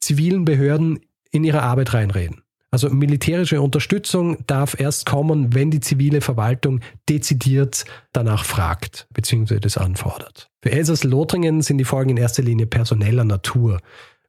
[0.00, 2.42] zivilen Behörden in ihre Arbeit reinreden.
[2.72, 9.58] Also militärische Unterstützung darf erst kommen, wenn die zivile Verwaltung dezidiert danach fragt bzw.
[9.58, 10.50] das anfordert.
[10.62, 13.80] Für Elsass-Lothringen sind die Folgen in erster Linie personeller Natur.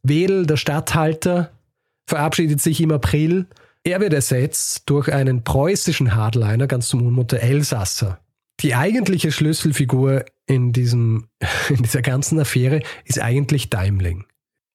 [0.01, 1.51] Wedel, der Statthalter,
[2.07, 3.45] verabschiedet sich im April.
[3.83, 8.19] Er wird ersetzt durch einen preußischen Hardliner, ganz zum Unmut der Elsasser.
[8.61, 11.27] Die eigentliche Schlüsselfigur in, diesem,
[11.69, 14.25] in dieser ganzen Affäre ist eigentlich Daimling.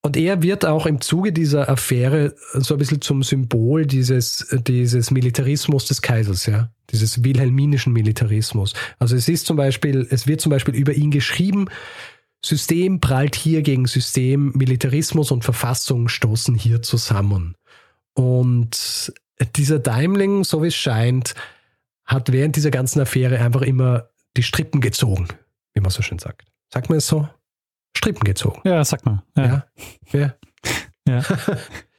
[0.07, 5.11] Und er wird auch im Zuge dieser Affäre so ein bisschen zum Symbol dieses, dieses
[5.11, 8.73] Militarismus des Kaisers, ja, dieses wilhelminischen Militarismus.
[9.01, 11.67] Also es ist zum Beispiel, es wird zum Beispiel über ihn geschrieben,
[12.41, 17.57] System prallt hier gegen System, Militarismus und Verfassung stoßen hier zusammen.
[18.15, 19.13] Und
[19.57, 21.35] dieser Daimling, so wie es scheint,
[22.05, 25.27] hat während dieser ganzen Affäre einfach immer die Strippen gezogen,
[25.75, 26.47] wie man so schön sagt.
[26.73, 27.29] Sagt man es so?
[27.97, 28.61] Strippen gezogen.
[28.65, 29.23] Ja, sag mal.
[29.37, 29.67] Ja.
[30.13, 30.35] ja.
[31.09, 31.23] ja.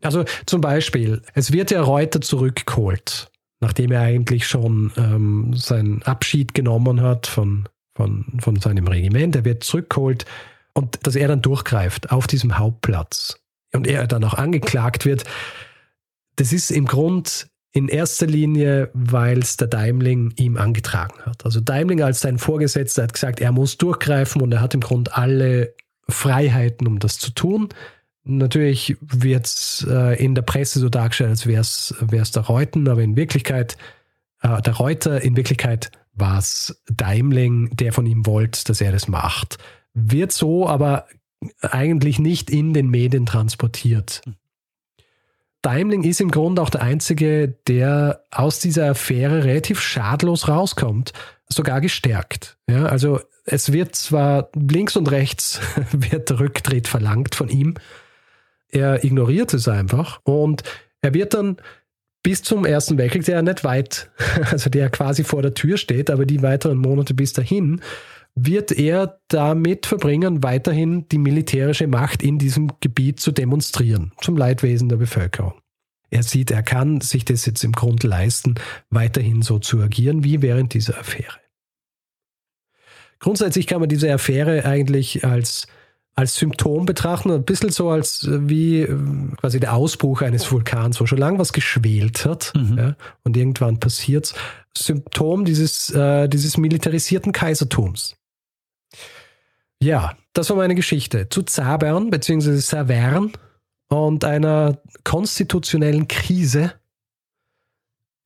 [0.02, 3.30] also zum Beispiel, es wird ja Reuter zurückgeholt,
[3.60, 9.36] nachdem er eigentlich schon ähm, seinen Abschied genommen hat von, von, von seinem Regiment.
[9.36, 10.26] Er wird zurückgeholt
[10.74, 13.40] und dass er dann durchgreift auf diesem Hauptplatz
[13.74, 15.24] und er dann auch angeklagt wird.
[16.36, 21.46] Das ist im Grund in erster Linie, weil es der Daimling ihm angetragen hat.
[21.46, 25.18] Also Daimling als sein Vorgesetzter hat gesagt, er muss durchgreifen und er hat im Grund
[25.18, 25.74] alle
[26.10, 27.70] Freiheiten, um das zu tun.
[28.24, 33.02] Natürlich wird es äh, in der Presse so dargestellt, als wäre es der Reuten, aber
[33.02, 33.78] in Wirklichkeit,
[34.42, 39.08] äh, der Reuter, in Wirklichkeit war es Daimling, der von ihm wollte, dass er das
[39.08, 39.58] macht.
[39.94, 41.08] Wird so aber
[41.62, 44.22] eigentlich nicht in den Medien transportiert.
[45.62, 51.14] Daimling ist im Grunde auch der Einzige, der aus dieser Affäre relativ schadlos rauskommt,
[51.50, 52.58] sogar gestärkt.
[52.70, 55.60] Ja, also es wird zwar links und rechts
[55.92, 57.76] wird Rücktritt verlangt von ihm,
[58.70, 60.64] er ignoriert es einfach und
[61.02, 61.58] er wird dann
[62.24, 64.12] bis zum Ersten Weltkrieg, der ja nicht weit,
[64.52, 67.82] also der quasi vor der Tür steht, aber die weiteren Monate bis dahin,
[68.36, 74.90] wird er damit verbringen, weiterhin die militärische Macht in diesem Gebiet zu demonstrieren, zum Leidwesen
[74.90, 75.54] der Bevölkerung.
[76.10, 78.56] Er sieht, er kann sich das jetzt im Grund leisten,
[78.90, 81.38] weiterhin so zu agieren wie während dieser Affäre.
[83.20, 85.68] Grundsätzlich kann man diese Affäre eigentlich als
[86.18, 88.98] als Symptom betrachten, ein bisschen so als äh, wie äh,
[89.40, 92.78] quasi der Ausbruch eines Vulkans, wo schon lange was geschwelt hat mhm.
[92.78, 94.34] ja, und irgendwann passiert's.
[94.76, 98.16] Symptom dieses, äh, dieses militarisierten Kaisertums.
[99.80, 102.56] Ja, das war meine Geschichte zu Zabern bzw.
[102.56, 103.34] Savern
[103.88, 106.74] und einer konstitutionellen Krise.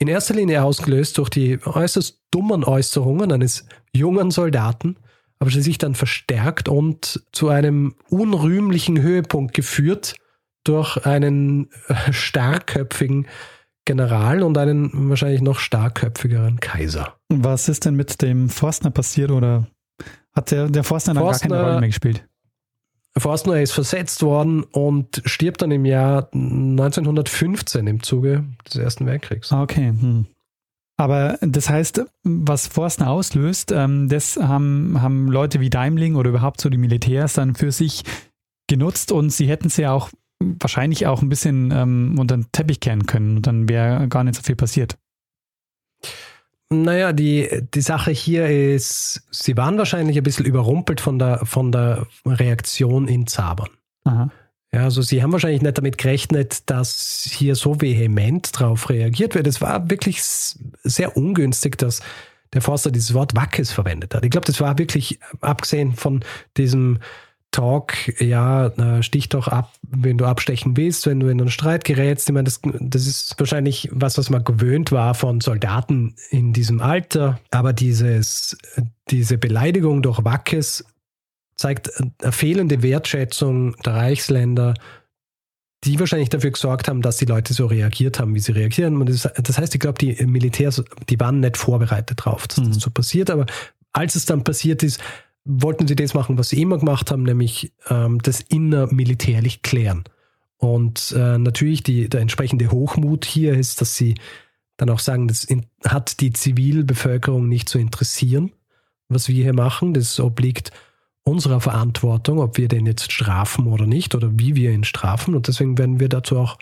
[0.01, 4.95] In erster Linie ausgelöst durch die äußerst dummen Äußerungen eines jungen Soldaten,
[5.37, 10.15] aber sie sich dann verstärkt und zu einem unrühmlichen Höhepunkt geführt
[10.63, 13.27] durch einen äh, starkköpfigen
[13.85, 17.17] General und einen wahrscheinlich noch starkköpfigeren Kaiser.
[17.29, 19.67] Was ist denn mit dem Forstner passiert oder
[20.33, 22.27] hat der, der Forstner, Forstner dann gar keine Rolle mehr gespielt?
[23.17, 29.52] Forstner ist versetzt worden und stirbt dann im Jahr 1915 im Zuge des Ersten Weltkriegs.
[29.52, 29.88] Ah, okay.
[29.88, 30.28] Hm.
[30.97, 36.62] Aber das heißt, was Forstner auslöst, ähm, das haben, haben Leute wie Daimling oder überhaupt
[36.62, 38.04] so die Militärs dann für sich
[38.67, 42.80] genutzt und sie hätten es ja auch wahrscheinlich auch ein bisschen ähm, unter den Teppich
[42.80, 44.97] kehren können und dann wäre gar nicht so viel passiert.
[46.73, 51.73] Naja, die, die Sache hier ist, sie waren wahrscheinlich ein bisschen überrumpelt von der, von
[51.73, 53.69] der Reaktion in Zabern.
[54.05, 54.31] Aha.
[54.73, 59.47] Ja, also sie haben wahrscheinlich nicht damit gerechnet, dass hier so vehement drauf reagiert wird.
[59.47, 62.01] Es war wirklich sehr ungünstig, dass
[62.53, 64.23] der Forster dieses Wort Wackes verwendet hat.
[64.23, 66.23] Ich glaube, das war wirklich, abgesehen von
[66.55, 66.99] diesem
[67.51, 68.71] Talk, ja,
[69.03, 72.29] stich doch ab, wenn du abstechen willst, wenn du in einen Streit gerätst.
[72.29, 76.81] Ich meine, das, das ist wahrscheinlich was, was man gewöhnt war von Soldaten in diesem
[76.81, 77.39] Alter.
[77.51, 78.57] Aber dieses,
[79.09, 80.85] diese Beleidigung durch Wackes
[81.57, 84.73] zeigt eine fehlende Wertschätzung der Reichsländer,
[85.83, 89.05] die wahrscheinlich dafür gesorgt haben, dass die Leute so reagiert haben, wie sie reagieren.
[89.05, 92.67] Das, das, heißt, ich glaube, die Militärs, die waren nicht vorbereitet darauf, dass mhm.
[92.67, 93.29] das so passiert.
[93.29, 93.45] Aber
[93.91, 95.01] als es dann passiert ist,
[95.43, 100.04] wollten sie das machen, was sie immer gemacht haben, nämlich ähm, das innermilitärlich klären.
[100.58, 104.15] Und äh, natürlich die, der entsprechende Hochmut hier ist, dass sie
[104.77, 108.51] dann auch sagen, das in, hat die Zivilbevölkerung nicht zu interessieren,
[109.10, 109.93] was wir hier machen.
[109.93, 110.71] Das obliegt
[111.23, 115.36] unserer Verantwortung, ob wir den jetzt strafen oder nicht oder wie wir ihn strafen.
[115.36, 116.58] Und deswegen werden wir dazu auch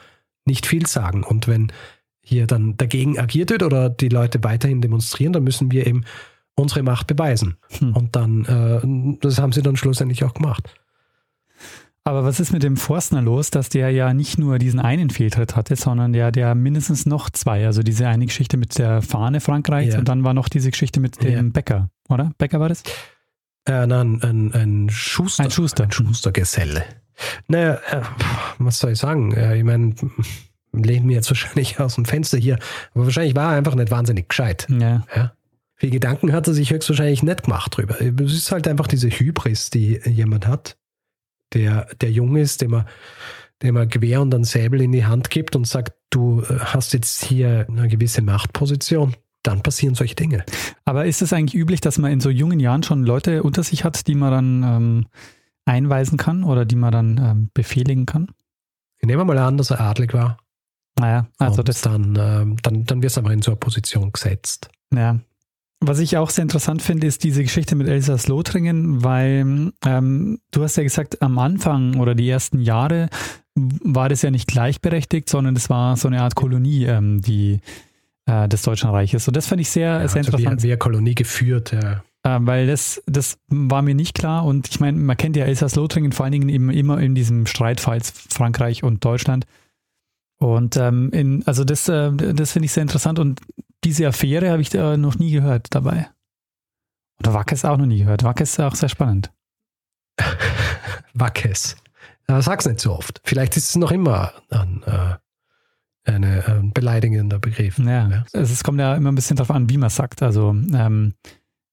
[0.46, 1.24] nicht viel sagen.
[1.24, 1.72] Und wenn
[2.22, 6.04] hier dann dagegen agiert wird oder die Leute weiterhin demonstrieren, dann müssen wir eben
[6.60, 7.58] unsere Macht beweisen.
[7.80, 7.95] Hm.
[7.95, 10.74] Und dann, äh, das haben sie dann schlussendlich auch gemacht.
[12.04, 15.56] Aber was ist mit dem Forstner los, dass der ja nicht nur diesen einen Fehltritt
[15.56, 19.93] hatte, sondern der, der mindestens noch zwei, also diese eine Geschichte mit der Fahne Frankreichs
[19.93, 20.00] ja.
[20.00, 21.41] und dann war noch diese Geschichte mit dem ja.
[21.43, 22.32] Bäcker, oder?
[22.38, 22.84] Bäcker war das?
[23.65, 25.43] Äh, nein, ein, ein Schuster.
[25.43, 25.84] Ein Schuster.
[25.84, 26.84] Ein Schustergeselle.
[27.48, 28.02] Naja, äh,
[28.58, 29.34] was soll ich sagen?
[29.34, 29.93] Äh, ich meine,
[30.72, 32.58] lehnen mir jetzt wahrscheinlich aus dem Fenster hier,
[32.95, 34.67] aber wahrscheinlich war er einfach nicht wahnsinnig gescheit.
[34.69, 35.04] Ja.
[35.15, 35.34] ja?
[35.80, 38.02] Viel Gedanken hat er sich höchstwahrscheinlich nicht gemacht drüber.
[38.02, 40.78] Es ist halt einfach diese Hybris, die jemand hat,
[41.54, 42.86] der, der jung ist, dem er,
[43.63, 46.94] dem er Gewehr und dann Säbel in die Hand gibt und sagt, du äh, hast
[46.94, 50.44] jetzt hier eine gewisse Machtposition dann passieren solche Dinge.
[50.84, 53.86] Aber ist es eigentlich üblich, dass man in so jungen Jahren schon Leute unter sich
[53.86, 55.06] hat, die man dann ähm,
[55.63, 58.28] einweisen kann oder die man dann ähm, befehligen kann?
[59.00, 60.39] Ich nehme mal an, dass er adlig war.
[61.00, 61.82] Naja, also Und das.
[61.82, 64.70] Dann, ähm, dann, dann wirst du aber in so eine Position gesetzt.
[64.94, 65.20] Ja.
[65.82, 70.63] Was ich auch sehr interessant finde, ist diese Geschichte mit Elsass Lothringen, weil ähm, du
[70.63, 73.10] hast ja gesagt, am Anfang oder die ersten Jahre
[73.56, 77.62] war das ja nicht gleichberechtigt, sondern es war so eine Art Kolonie, ähm, die
[78.26, 79.28] äh, des Deutschen Reiches.
[79.28, 80.63] Und das fand ich sehr, ja, sehr also interessant.
[80.63, 82.04] Wie, wie Kolonie geführt, ja.
[82.24, 84.46] Äh, weil das, das war mir nicht klar.
[84.46, 88.02] Und ich meine, man kennt ja Elsass-Lothringen vor allen Dingen eben immer in diesem Streitfall
[88.04, 89.46] Frankreich und Deutschland.
[90.39, 93.20] Und ähm, in, also das, äh, das finde ich sehr interessant.
[93.20, 93.42] Und
[93.84, 96.10] diese Affäre habe ich äh, noch nie gehört dabei.
[97.19, 98.23] Oder Wackes auch noch nie gehört.
[98.23, 99.32] Wackes ist auch sehr spannend.
[101.13, 101.75] Wackes.
[102.27, 103.21] Ja, sag's nicht so oft.
[103.23, 107.77] Vielleicht ist es noch immer an äh, eine äh, beleidigender Begriff.
[107.80, 108.25] Ja, ja.
[108.34, 110.21] Also es kommt ja immer ein bisschen darauf an, wie man es sagt.
[110.21, 111.13] Also ähm,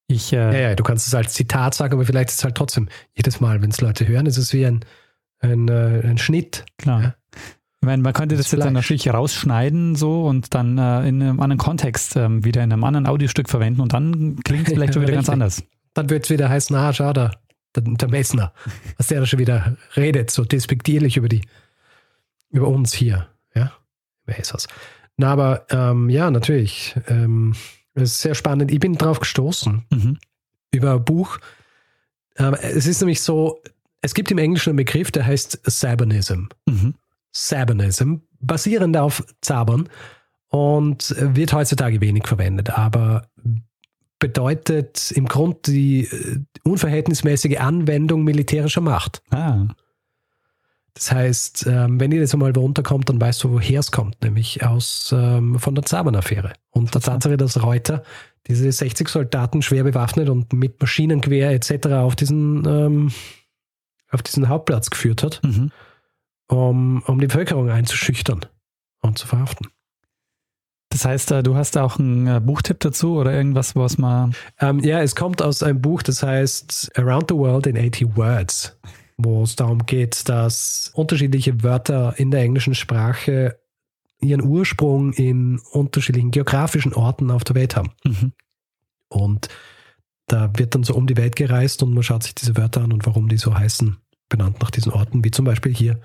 [0.08, 0.32] ich.
[0.32, 2.88] Äh, ja, ja, du kannst es als Zitat sagen, aber vielleicht ist es halt trotzdem
[3.14, 4.84] jedes Mal, wenn es Leute hören, ist es wie ein,
[5.40, 6.64] ein, äh, ein Schnitt.
[6.78, 7.02] Klar.
[7.02, 7.14] Ja?
[7.86, 11.22] Ich meine, man könnte das, das jetzt dann natürlich rausschneiden so und dann äh, in
[11.22, 14.94] einem anderen Kontext ähm, wieder in einem anderen Audiostück verwenden und dann klingt es vielleicht
[14.94, 15.62] schon wieder ganz anders.
[15.94, 17.30] dann wird es wieder heißen, ah, schau da,
[17.76, 18.52] der, der Messner,
[18.96, 21.42] was der da schon wieder redet, so despektierlich über die,
[22.50, 23.70] über uns hier, ja,
[24.24, 24.66] über Essers.
[25.16, 27.54] Na, aber ähm, ja, natürlich, ähm,
[27.94, 28.72] es ist sehr spannend.
[28.72, 30.18] Ich bin drauf gestoßen Mhm.
[30.72, 31.38] über ein Buch.
[32.36, 33.62] Ähm, es ist nämlich so,
[34.02, 36.46] es gibt im Englischen einen Begriff, der heißt Sabonism.
[36.66, 36.94] Mhm.
[37.36, 39.88] Sabonism, basierend auf Zabern
[40.48, 43.28] und wird heutzutage wenig verwendet, aber
[44.18, 49.22] bedeutet im Grunde die äh, unverhältnismäßige Anwendung militärischer Macht.
[49.30, 49.66] Ah,
[50.94, 54.64] Das heißt, ähm, wenn ihr das einmal runterkommt, dann weißt du, woher es kommt, nämlich
[54.64, 58.02] aus ähm, von der Zabern-Affäre und der Tatsache, dass Reuter
[58.46, 61.88] diese 60 Soldaten schwer bewaffnet und mit Maschinengewehr etc.
[61.88, 63.12] auf diesen, ähm,
[64.10, 65.72] auf diesen Hauptplatz geführt hat, mhm.
[66.48, 68.46] Um, um die Bevölkerung einzuschüchtern
[69.00, 69.68] und zu verhaften.
[70.90, 74.34] Das heißt, äh, du hast auch einen äh, Buchtipp dazu oder irgendwas, was man.
[74.60, 78.78] Ähm, ja, es kommt aus einem Buch, das heißt Around the World in 80 Words,
[79.16, 83.58] wo es darum geht, dass unterschiedliche Wörter in der englischen Sprache
[84.20, 87.90] ihren Ursprung in unterschiedlichen geografischen Orten auf der Welt haben.
[88.04, 88.32] Mhm.
[89.08, 89.48] Und
[90.26, 92.92] da wird dann so um die Welt gereist und man schaut sich diese Wörter an
[92.92, 96.00] und warum die so heißen, benannt nach diesen Orten, wie zum Beispiel hier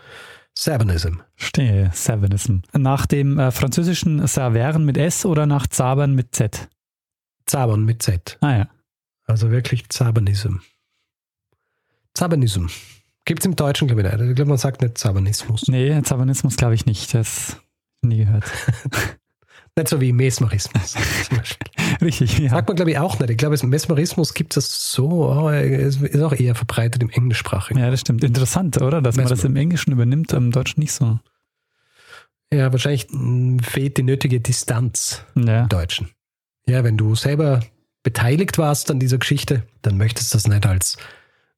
[0.57, 1.21] Sabonism.
[1.35, 2.59] Stehe, Savanism.
[2.73, 6.69] Nach dem äh, französischen Savern mit S oder nach Zabern mit Z?
[7.45, 8.37] Zabern mit Z.
[8.41, 8.67] Ah ja.
[9.25, 10.57] Also wirklich Zabernism.
[12.13, 12.67] Zabernism.
[13.25, 14.29] Gibt es im Deutschen, glaube ich, nicht.
[14.29, 15.67] Ich glaube, man sagt nicht Zabernismus.
[15.67, 17.13] Nee, Zabernismus glaube ich nicht.
[17.13, 17.57] Das
[18.01, 18.45] nie gehört.
[19.77, 20.97] Nicht so wie Mesmerismus.
[21.29, 21.71] zum Beispiel.
[22.01, 22.49] Richtig, ja.
[22.49, 23.29] Sagt man, glaube ich, auch nicht.
[23.29, 27.81] Ich glaube, es- Mesmerismus gibt es so, oh, es ist auch eher verbreitet im Englischsprachigen.
[27.81, 28.23] Ja, das stimmt.
[28.23, 29.01] Interessant, oder?
[29.01, 31.19] Dass man das im Englischen übernimmt, im Deutschen nicht so.
[32.53, 35.63] Ja, wahrscheinlich mh, fehlt die nötige Distanz Ja.
[35.63, 36.09] im Deutschen.
[36.67, 37.61] Ja, wenn du selber
[38.03, 40.97] beteiligt warst an dieser Geschichte, dann möchtest du das nicht als,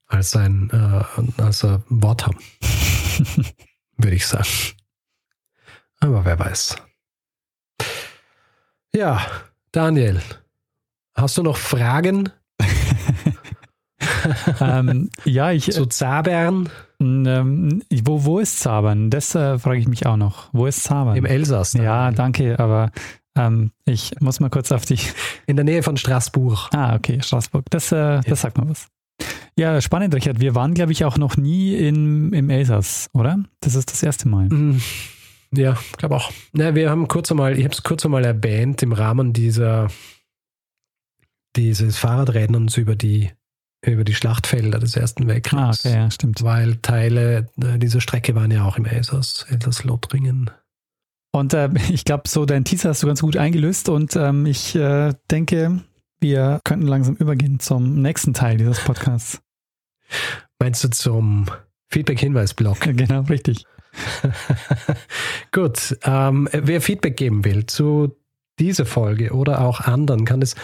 [0.07, 2.37] als, ein, äh, als ein Wort haben.
[3.97, 4.47] Würde ich sagen.
[5.99, 6.75] Aber wer weiß.
[8.95, 9.25] Ja,
[9.73, 10.21] Daniel,
[11.15, 12.29] hast du noch Fragen
[14.61, 16.69] ähm, ja, ich, zu Zabern
[17.01, 19.09] ähm, wo, wo ist Zabern?
[19.09, 20.49] Das äh, frage ich mich auch noch.
[20.53, 21.15] Wo ist Zabern?
[21.15, 21.73] im Elsass?
[21.73, 22.91] ja, danke, aber
[23.35, 24.99] ähm, ich muss mal kurz auf die.
[25.47, 26.69] In der Nähe von Straßburg.
[26.73, 27.65] Ah, okay, Straßburg.
[27.69, 28.87] Das, äh, das sagt mal was.
[29.57, 30.39] Ja, spannend, Richard.
[30.39, 33.43] Wir waren, glaube ich, auch noch nie in, im Elsass, oder?
[33.59, 34.47] Das ist das erste Mal.
[34.49, 34.81] Mm,
[35.55, 36.31] Ja, glaube auch.
[36.51, 39.87] Na, wir haben kurz einmal, ich habe es kurz einmal erwähnt im Rahmen dieser
[41.55, 43.31] dieses Fahrradrennens über die
[43.85, 46.41] über die Schlachtfelder des Ersten Ah, Weltkriegs, okay, ja, stimmt.
[46.43, 50.49] weil Teile äh, dieser Strecke waren ja auch im Elsass, Elsass-Lothringen.
[51.33, 54.75] Und äh, ich glaube, so dein Teaser hast du ganz gut eingelöst und ähm, ich
[54.75, 55.81] äh, denke,
[56.21, 59.41] wir könnten langsam übergehen zum nächsten Teil dieses Podcasts.
[60.59, 61.47] Meinst du zum
[61.89, 62.79] Feedback-Hinweis-Blog?
[62.95, 63.65] genau, richtig.
[65.51, 68.15] Gut, ähm, wer Feedback geben will zu
[68.59, 70.55] dieser Folge oder auch anderen, kann es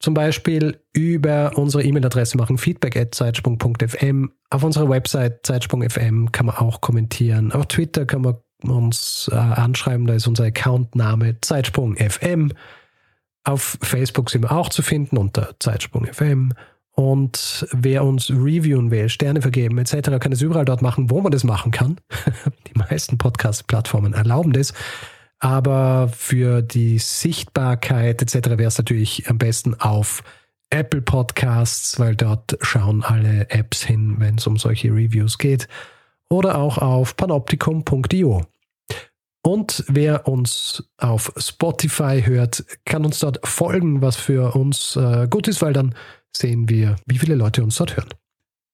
[0.00, 4.32] zum Beispiel über unsere E-Mail-Adresse machen, feedback.zeitsprung.fm.
[4.50, 7.52] Auf unserer Website zeitsprung.fm kann man auch kommentieren.
[7.52, 12.52] Auf Twitter kann man uns äh, anschreiben, da ist unser Accountname zeitsprung.fm.
[13.44, 16.52] Auf Facebook sind wir auch zu finden unter zeitsprung.fm.
[16.98, 21.30] Und wer uns reviewen will, Sterne vergeben etc., kann es überall dort machen, wo man
[21.30, 22.00] das machen kann.
[22.66, 24.74] Die meisten Podcast-Plattformen erlauben das.
[25.38, 28.48] Aber für die Sichtbarkeit etc.
[28.58, 30.24] wäre es natürlich am besten auf
[30.70, 35.68] Apple Podcasts, weil dort schauen alle Apps hin, wenn es um solche Reviews geht.
[36.28, 38.42] Oder auch auf panoptikum.io.
[39.42, 45.46] Und wer uns auf Spotify hört, kann uns dort folgen, was für uns äh, gut
[45.46, 45.94] ist, weil dann
[46.38, 48.08] sehen wir, wie viele Leute uns dort hören.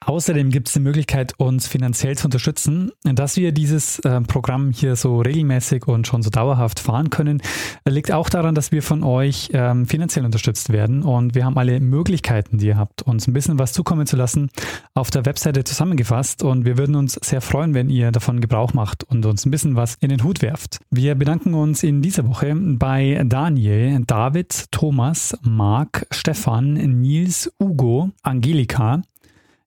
[0.06, 2.92] Außerdem gibt es die Möglichkeit, uns finanziell zu unterstützen.
[3.04, 7.40] Dass wir dieses äh, Programm hier so regelmäßig und schon so dauerhaft fahren können,
[7.88, 11.02] liegt auch daran, dass wir von euch ähm, finanziell unterstützt werden.
[11.02, 14.50] Und wir haben alle Möglichkeiten, die ihr habt, uns ein bisschen was zukommen zu lassen,
[14.94, 16.42] auf der Webseite zusammengefasst.
[16.42, 19.74] Und wir würden uns sehr freuen, wenn ihr davon Gebrauch macht und uns ein bisschen
[19.74, 20.80] was in den Hut werft.
[20.90, 29.02] Wir bedanken uns in dieser Woche bei Daniel, David, Thomas, Marc, Stefan, Nils, Ugo, Angelika,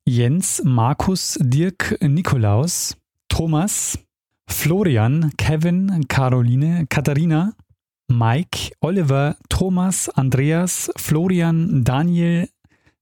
[0.08, 2.95] Jens, Markus, Dirk, Nikolaus,
[3.28, 3.99] Thomas,
[4.49, 7.53] Florian, Kevin, Caroline, Katharina,
[8.08, 12.47] Mike, Oliver, Thomas, Andreas, Florian, Daniel,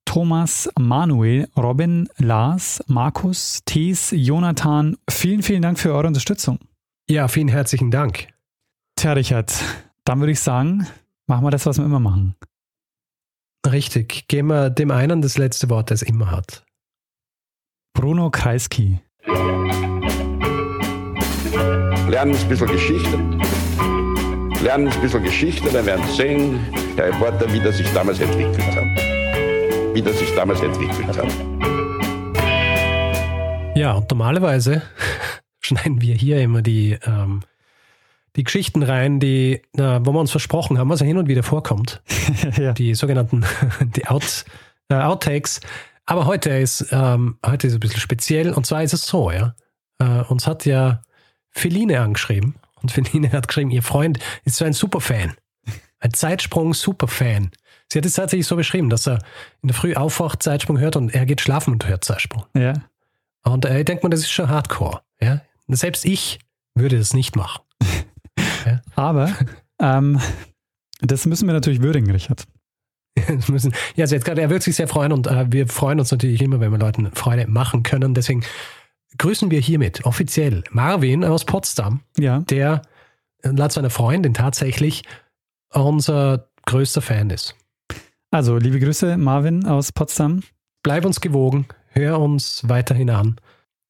[0.05, 4.97] Thomas, Manuel, Robin, Lars, Markus, Thees, Jonathan.
[5.07, 6.57] Vielen, vielen Dank für eure Unterstützung.
[7.07, 8.29] Ja, vielen herzlichen Dank.
[8.95, 9.53] Tja, Richard,
[10.05, 10.87] dann würde ich sagen,
[11.27, 12.33] machen wir das, was wir immer machen.
[13.67, 14.27] Richtig.
[14.27, 16.64] Geben wir dem einen das letzte Wort, das immer hat.
[17.95, 18.99] Bruno Kreisky.
[22.07, 23.17] Lernen ein bisschen Geschichte.
[24.61, 26.59] Lernen ein bisschen Geschichte, dann werden Sie sehen,
[26.97, 28.83] der Reporter, wie das sich damals entwickelt hat.
[29.95, 31.33] Wie das sich damals entwickelt hat.
[33.77, 34.81] Ja, und normalerweise
[35.61, 37.43] schneiden wir hier immer die, ähm,
[38.35, 41.43] die Geschichten rein, die, äh, wo wir uns versprochen haben, was ja hin und wieder
[41.43, 42.03] vorkommt.
[42.57, 42.73] ja.
[42.73, 43.45] Die sogenannten
[43.95, 44.43] die Out,
[44.89, 45.61] äh, Outtakes.
[46.05, 49.31] Aber heute ist, ähm, heute ist es ein bisschen speziell und zwar ist es so,
[49.31, 49.55] ja.
[49.99, 51.01] Äh, uns hat ja
[51.51, 55.35] Feline angeschrieben und Feline hat geschrieben, ihr Freund ist so ein Superfan.
[55.99, 57.51] Ein Zeitsprung-Superfan.
[57.91, 59.19] Sie hat es tatsächlich so beschrieben, dass er
[59.61, 62.45] in der Früh aufwacht, Zeitsprung hört und er geht schlafen und hört Zeitsprung.
[62.53, 62.73] ja.
[63.43, 65.01] Und äh, ich denke mal, das ist schon Hardcore.
[65.21, 65.41] Ja?
[65.67, 66.39] Selbst ich
[66.73, 67.61] würde das nicht machen.
[68.95, 69.31] Aber
[69.79, 70.19] ähm,
[71.01, 72.47] das müssen wir natürlich würdigen, Richard.
[73.47, 76.11] Müssen, ja, also jetzt gerade, er wird sich sehr freuen und äh, wir freuen uns
[76.11, 78.13] natürlich immer, wenn wir Leuten Freude machen können.
[78.13, 78.43] Deswegen
[79.17, 82.39] grüßen wir hiermit offiziell Marvin aus Potsdam, Ja.
[82.39, 82.81] der
[83.43, 85.03] äh, laut seiner Freundin tatsächlich
[85.71, 87.55] unser größter Fan ist.
[88.31, 90.41] Also, liebe Grüße, Marvin aus Potsdam.
[90.83, 93.37] Bleib uns gewogen, hör uns weiterhin an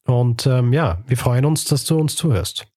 [0.05, 2.67] und ähm, ja, wir freuen uns, dass du uns zuhörst.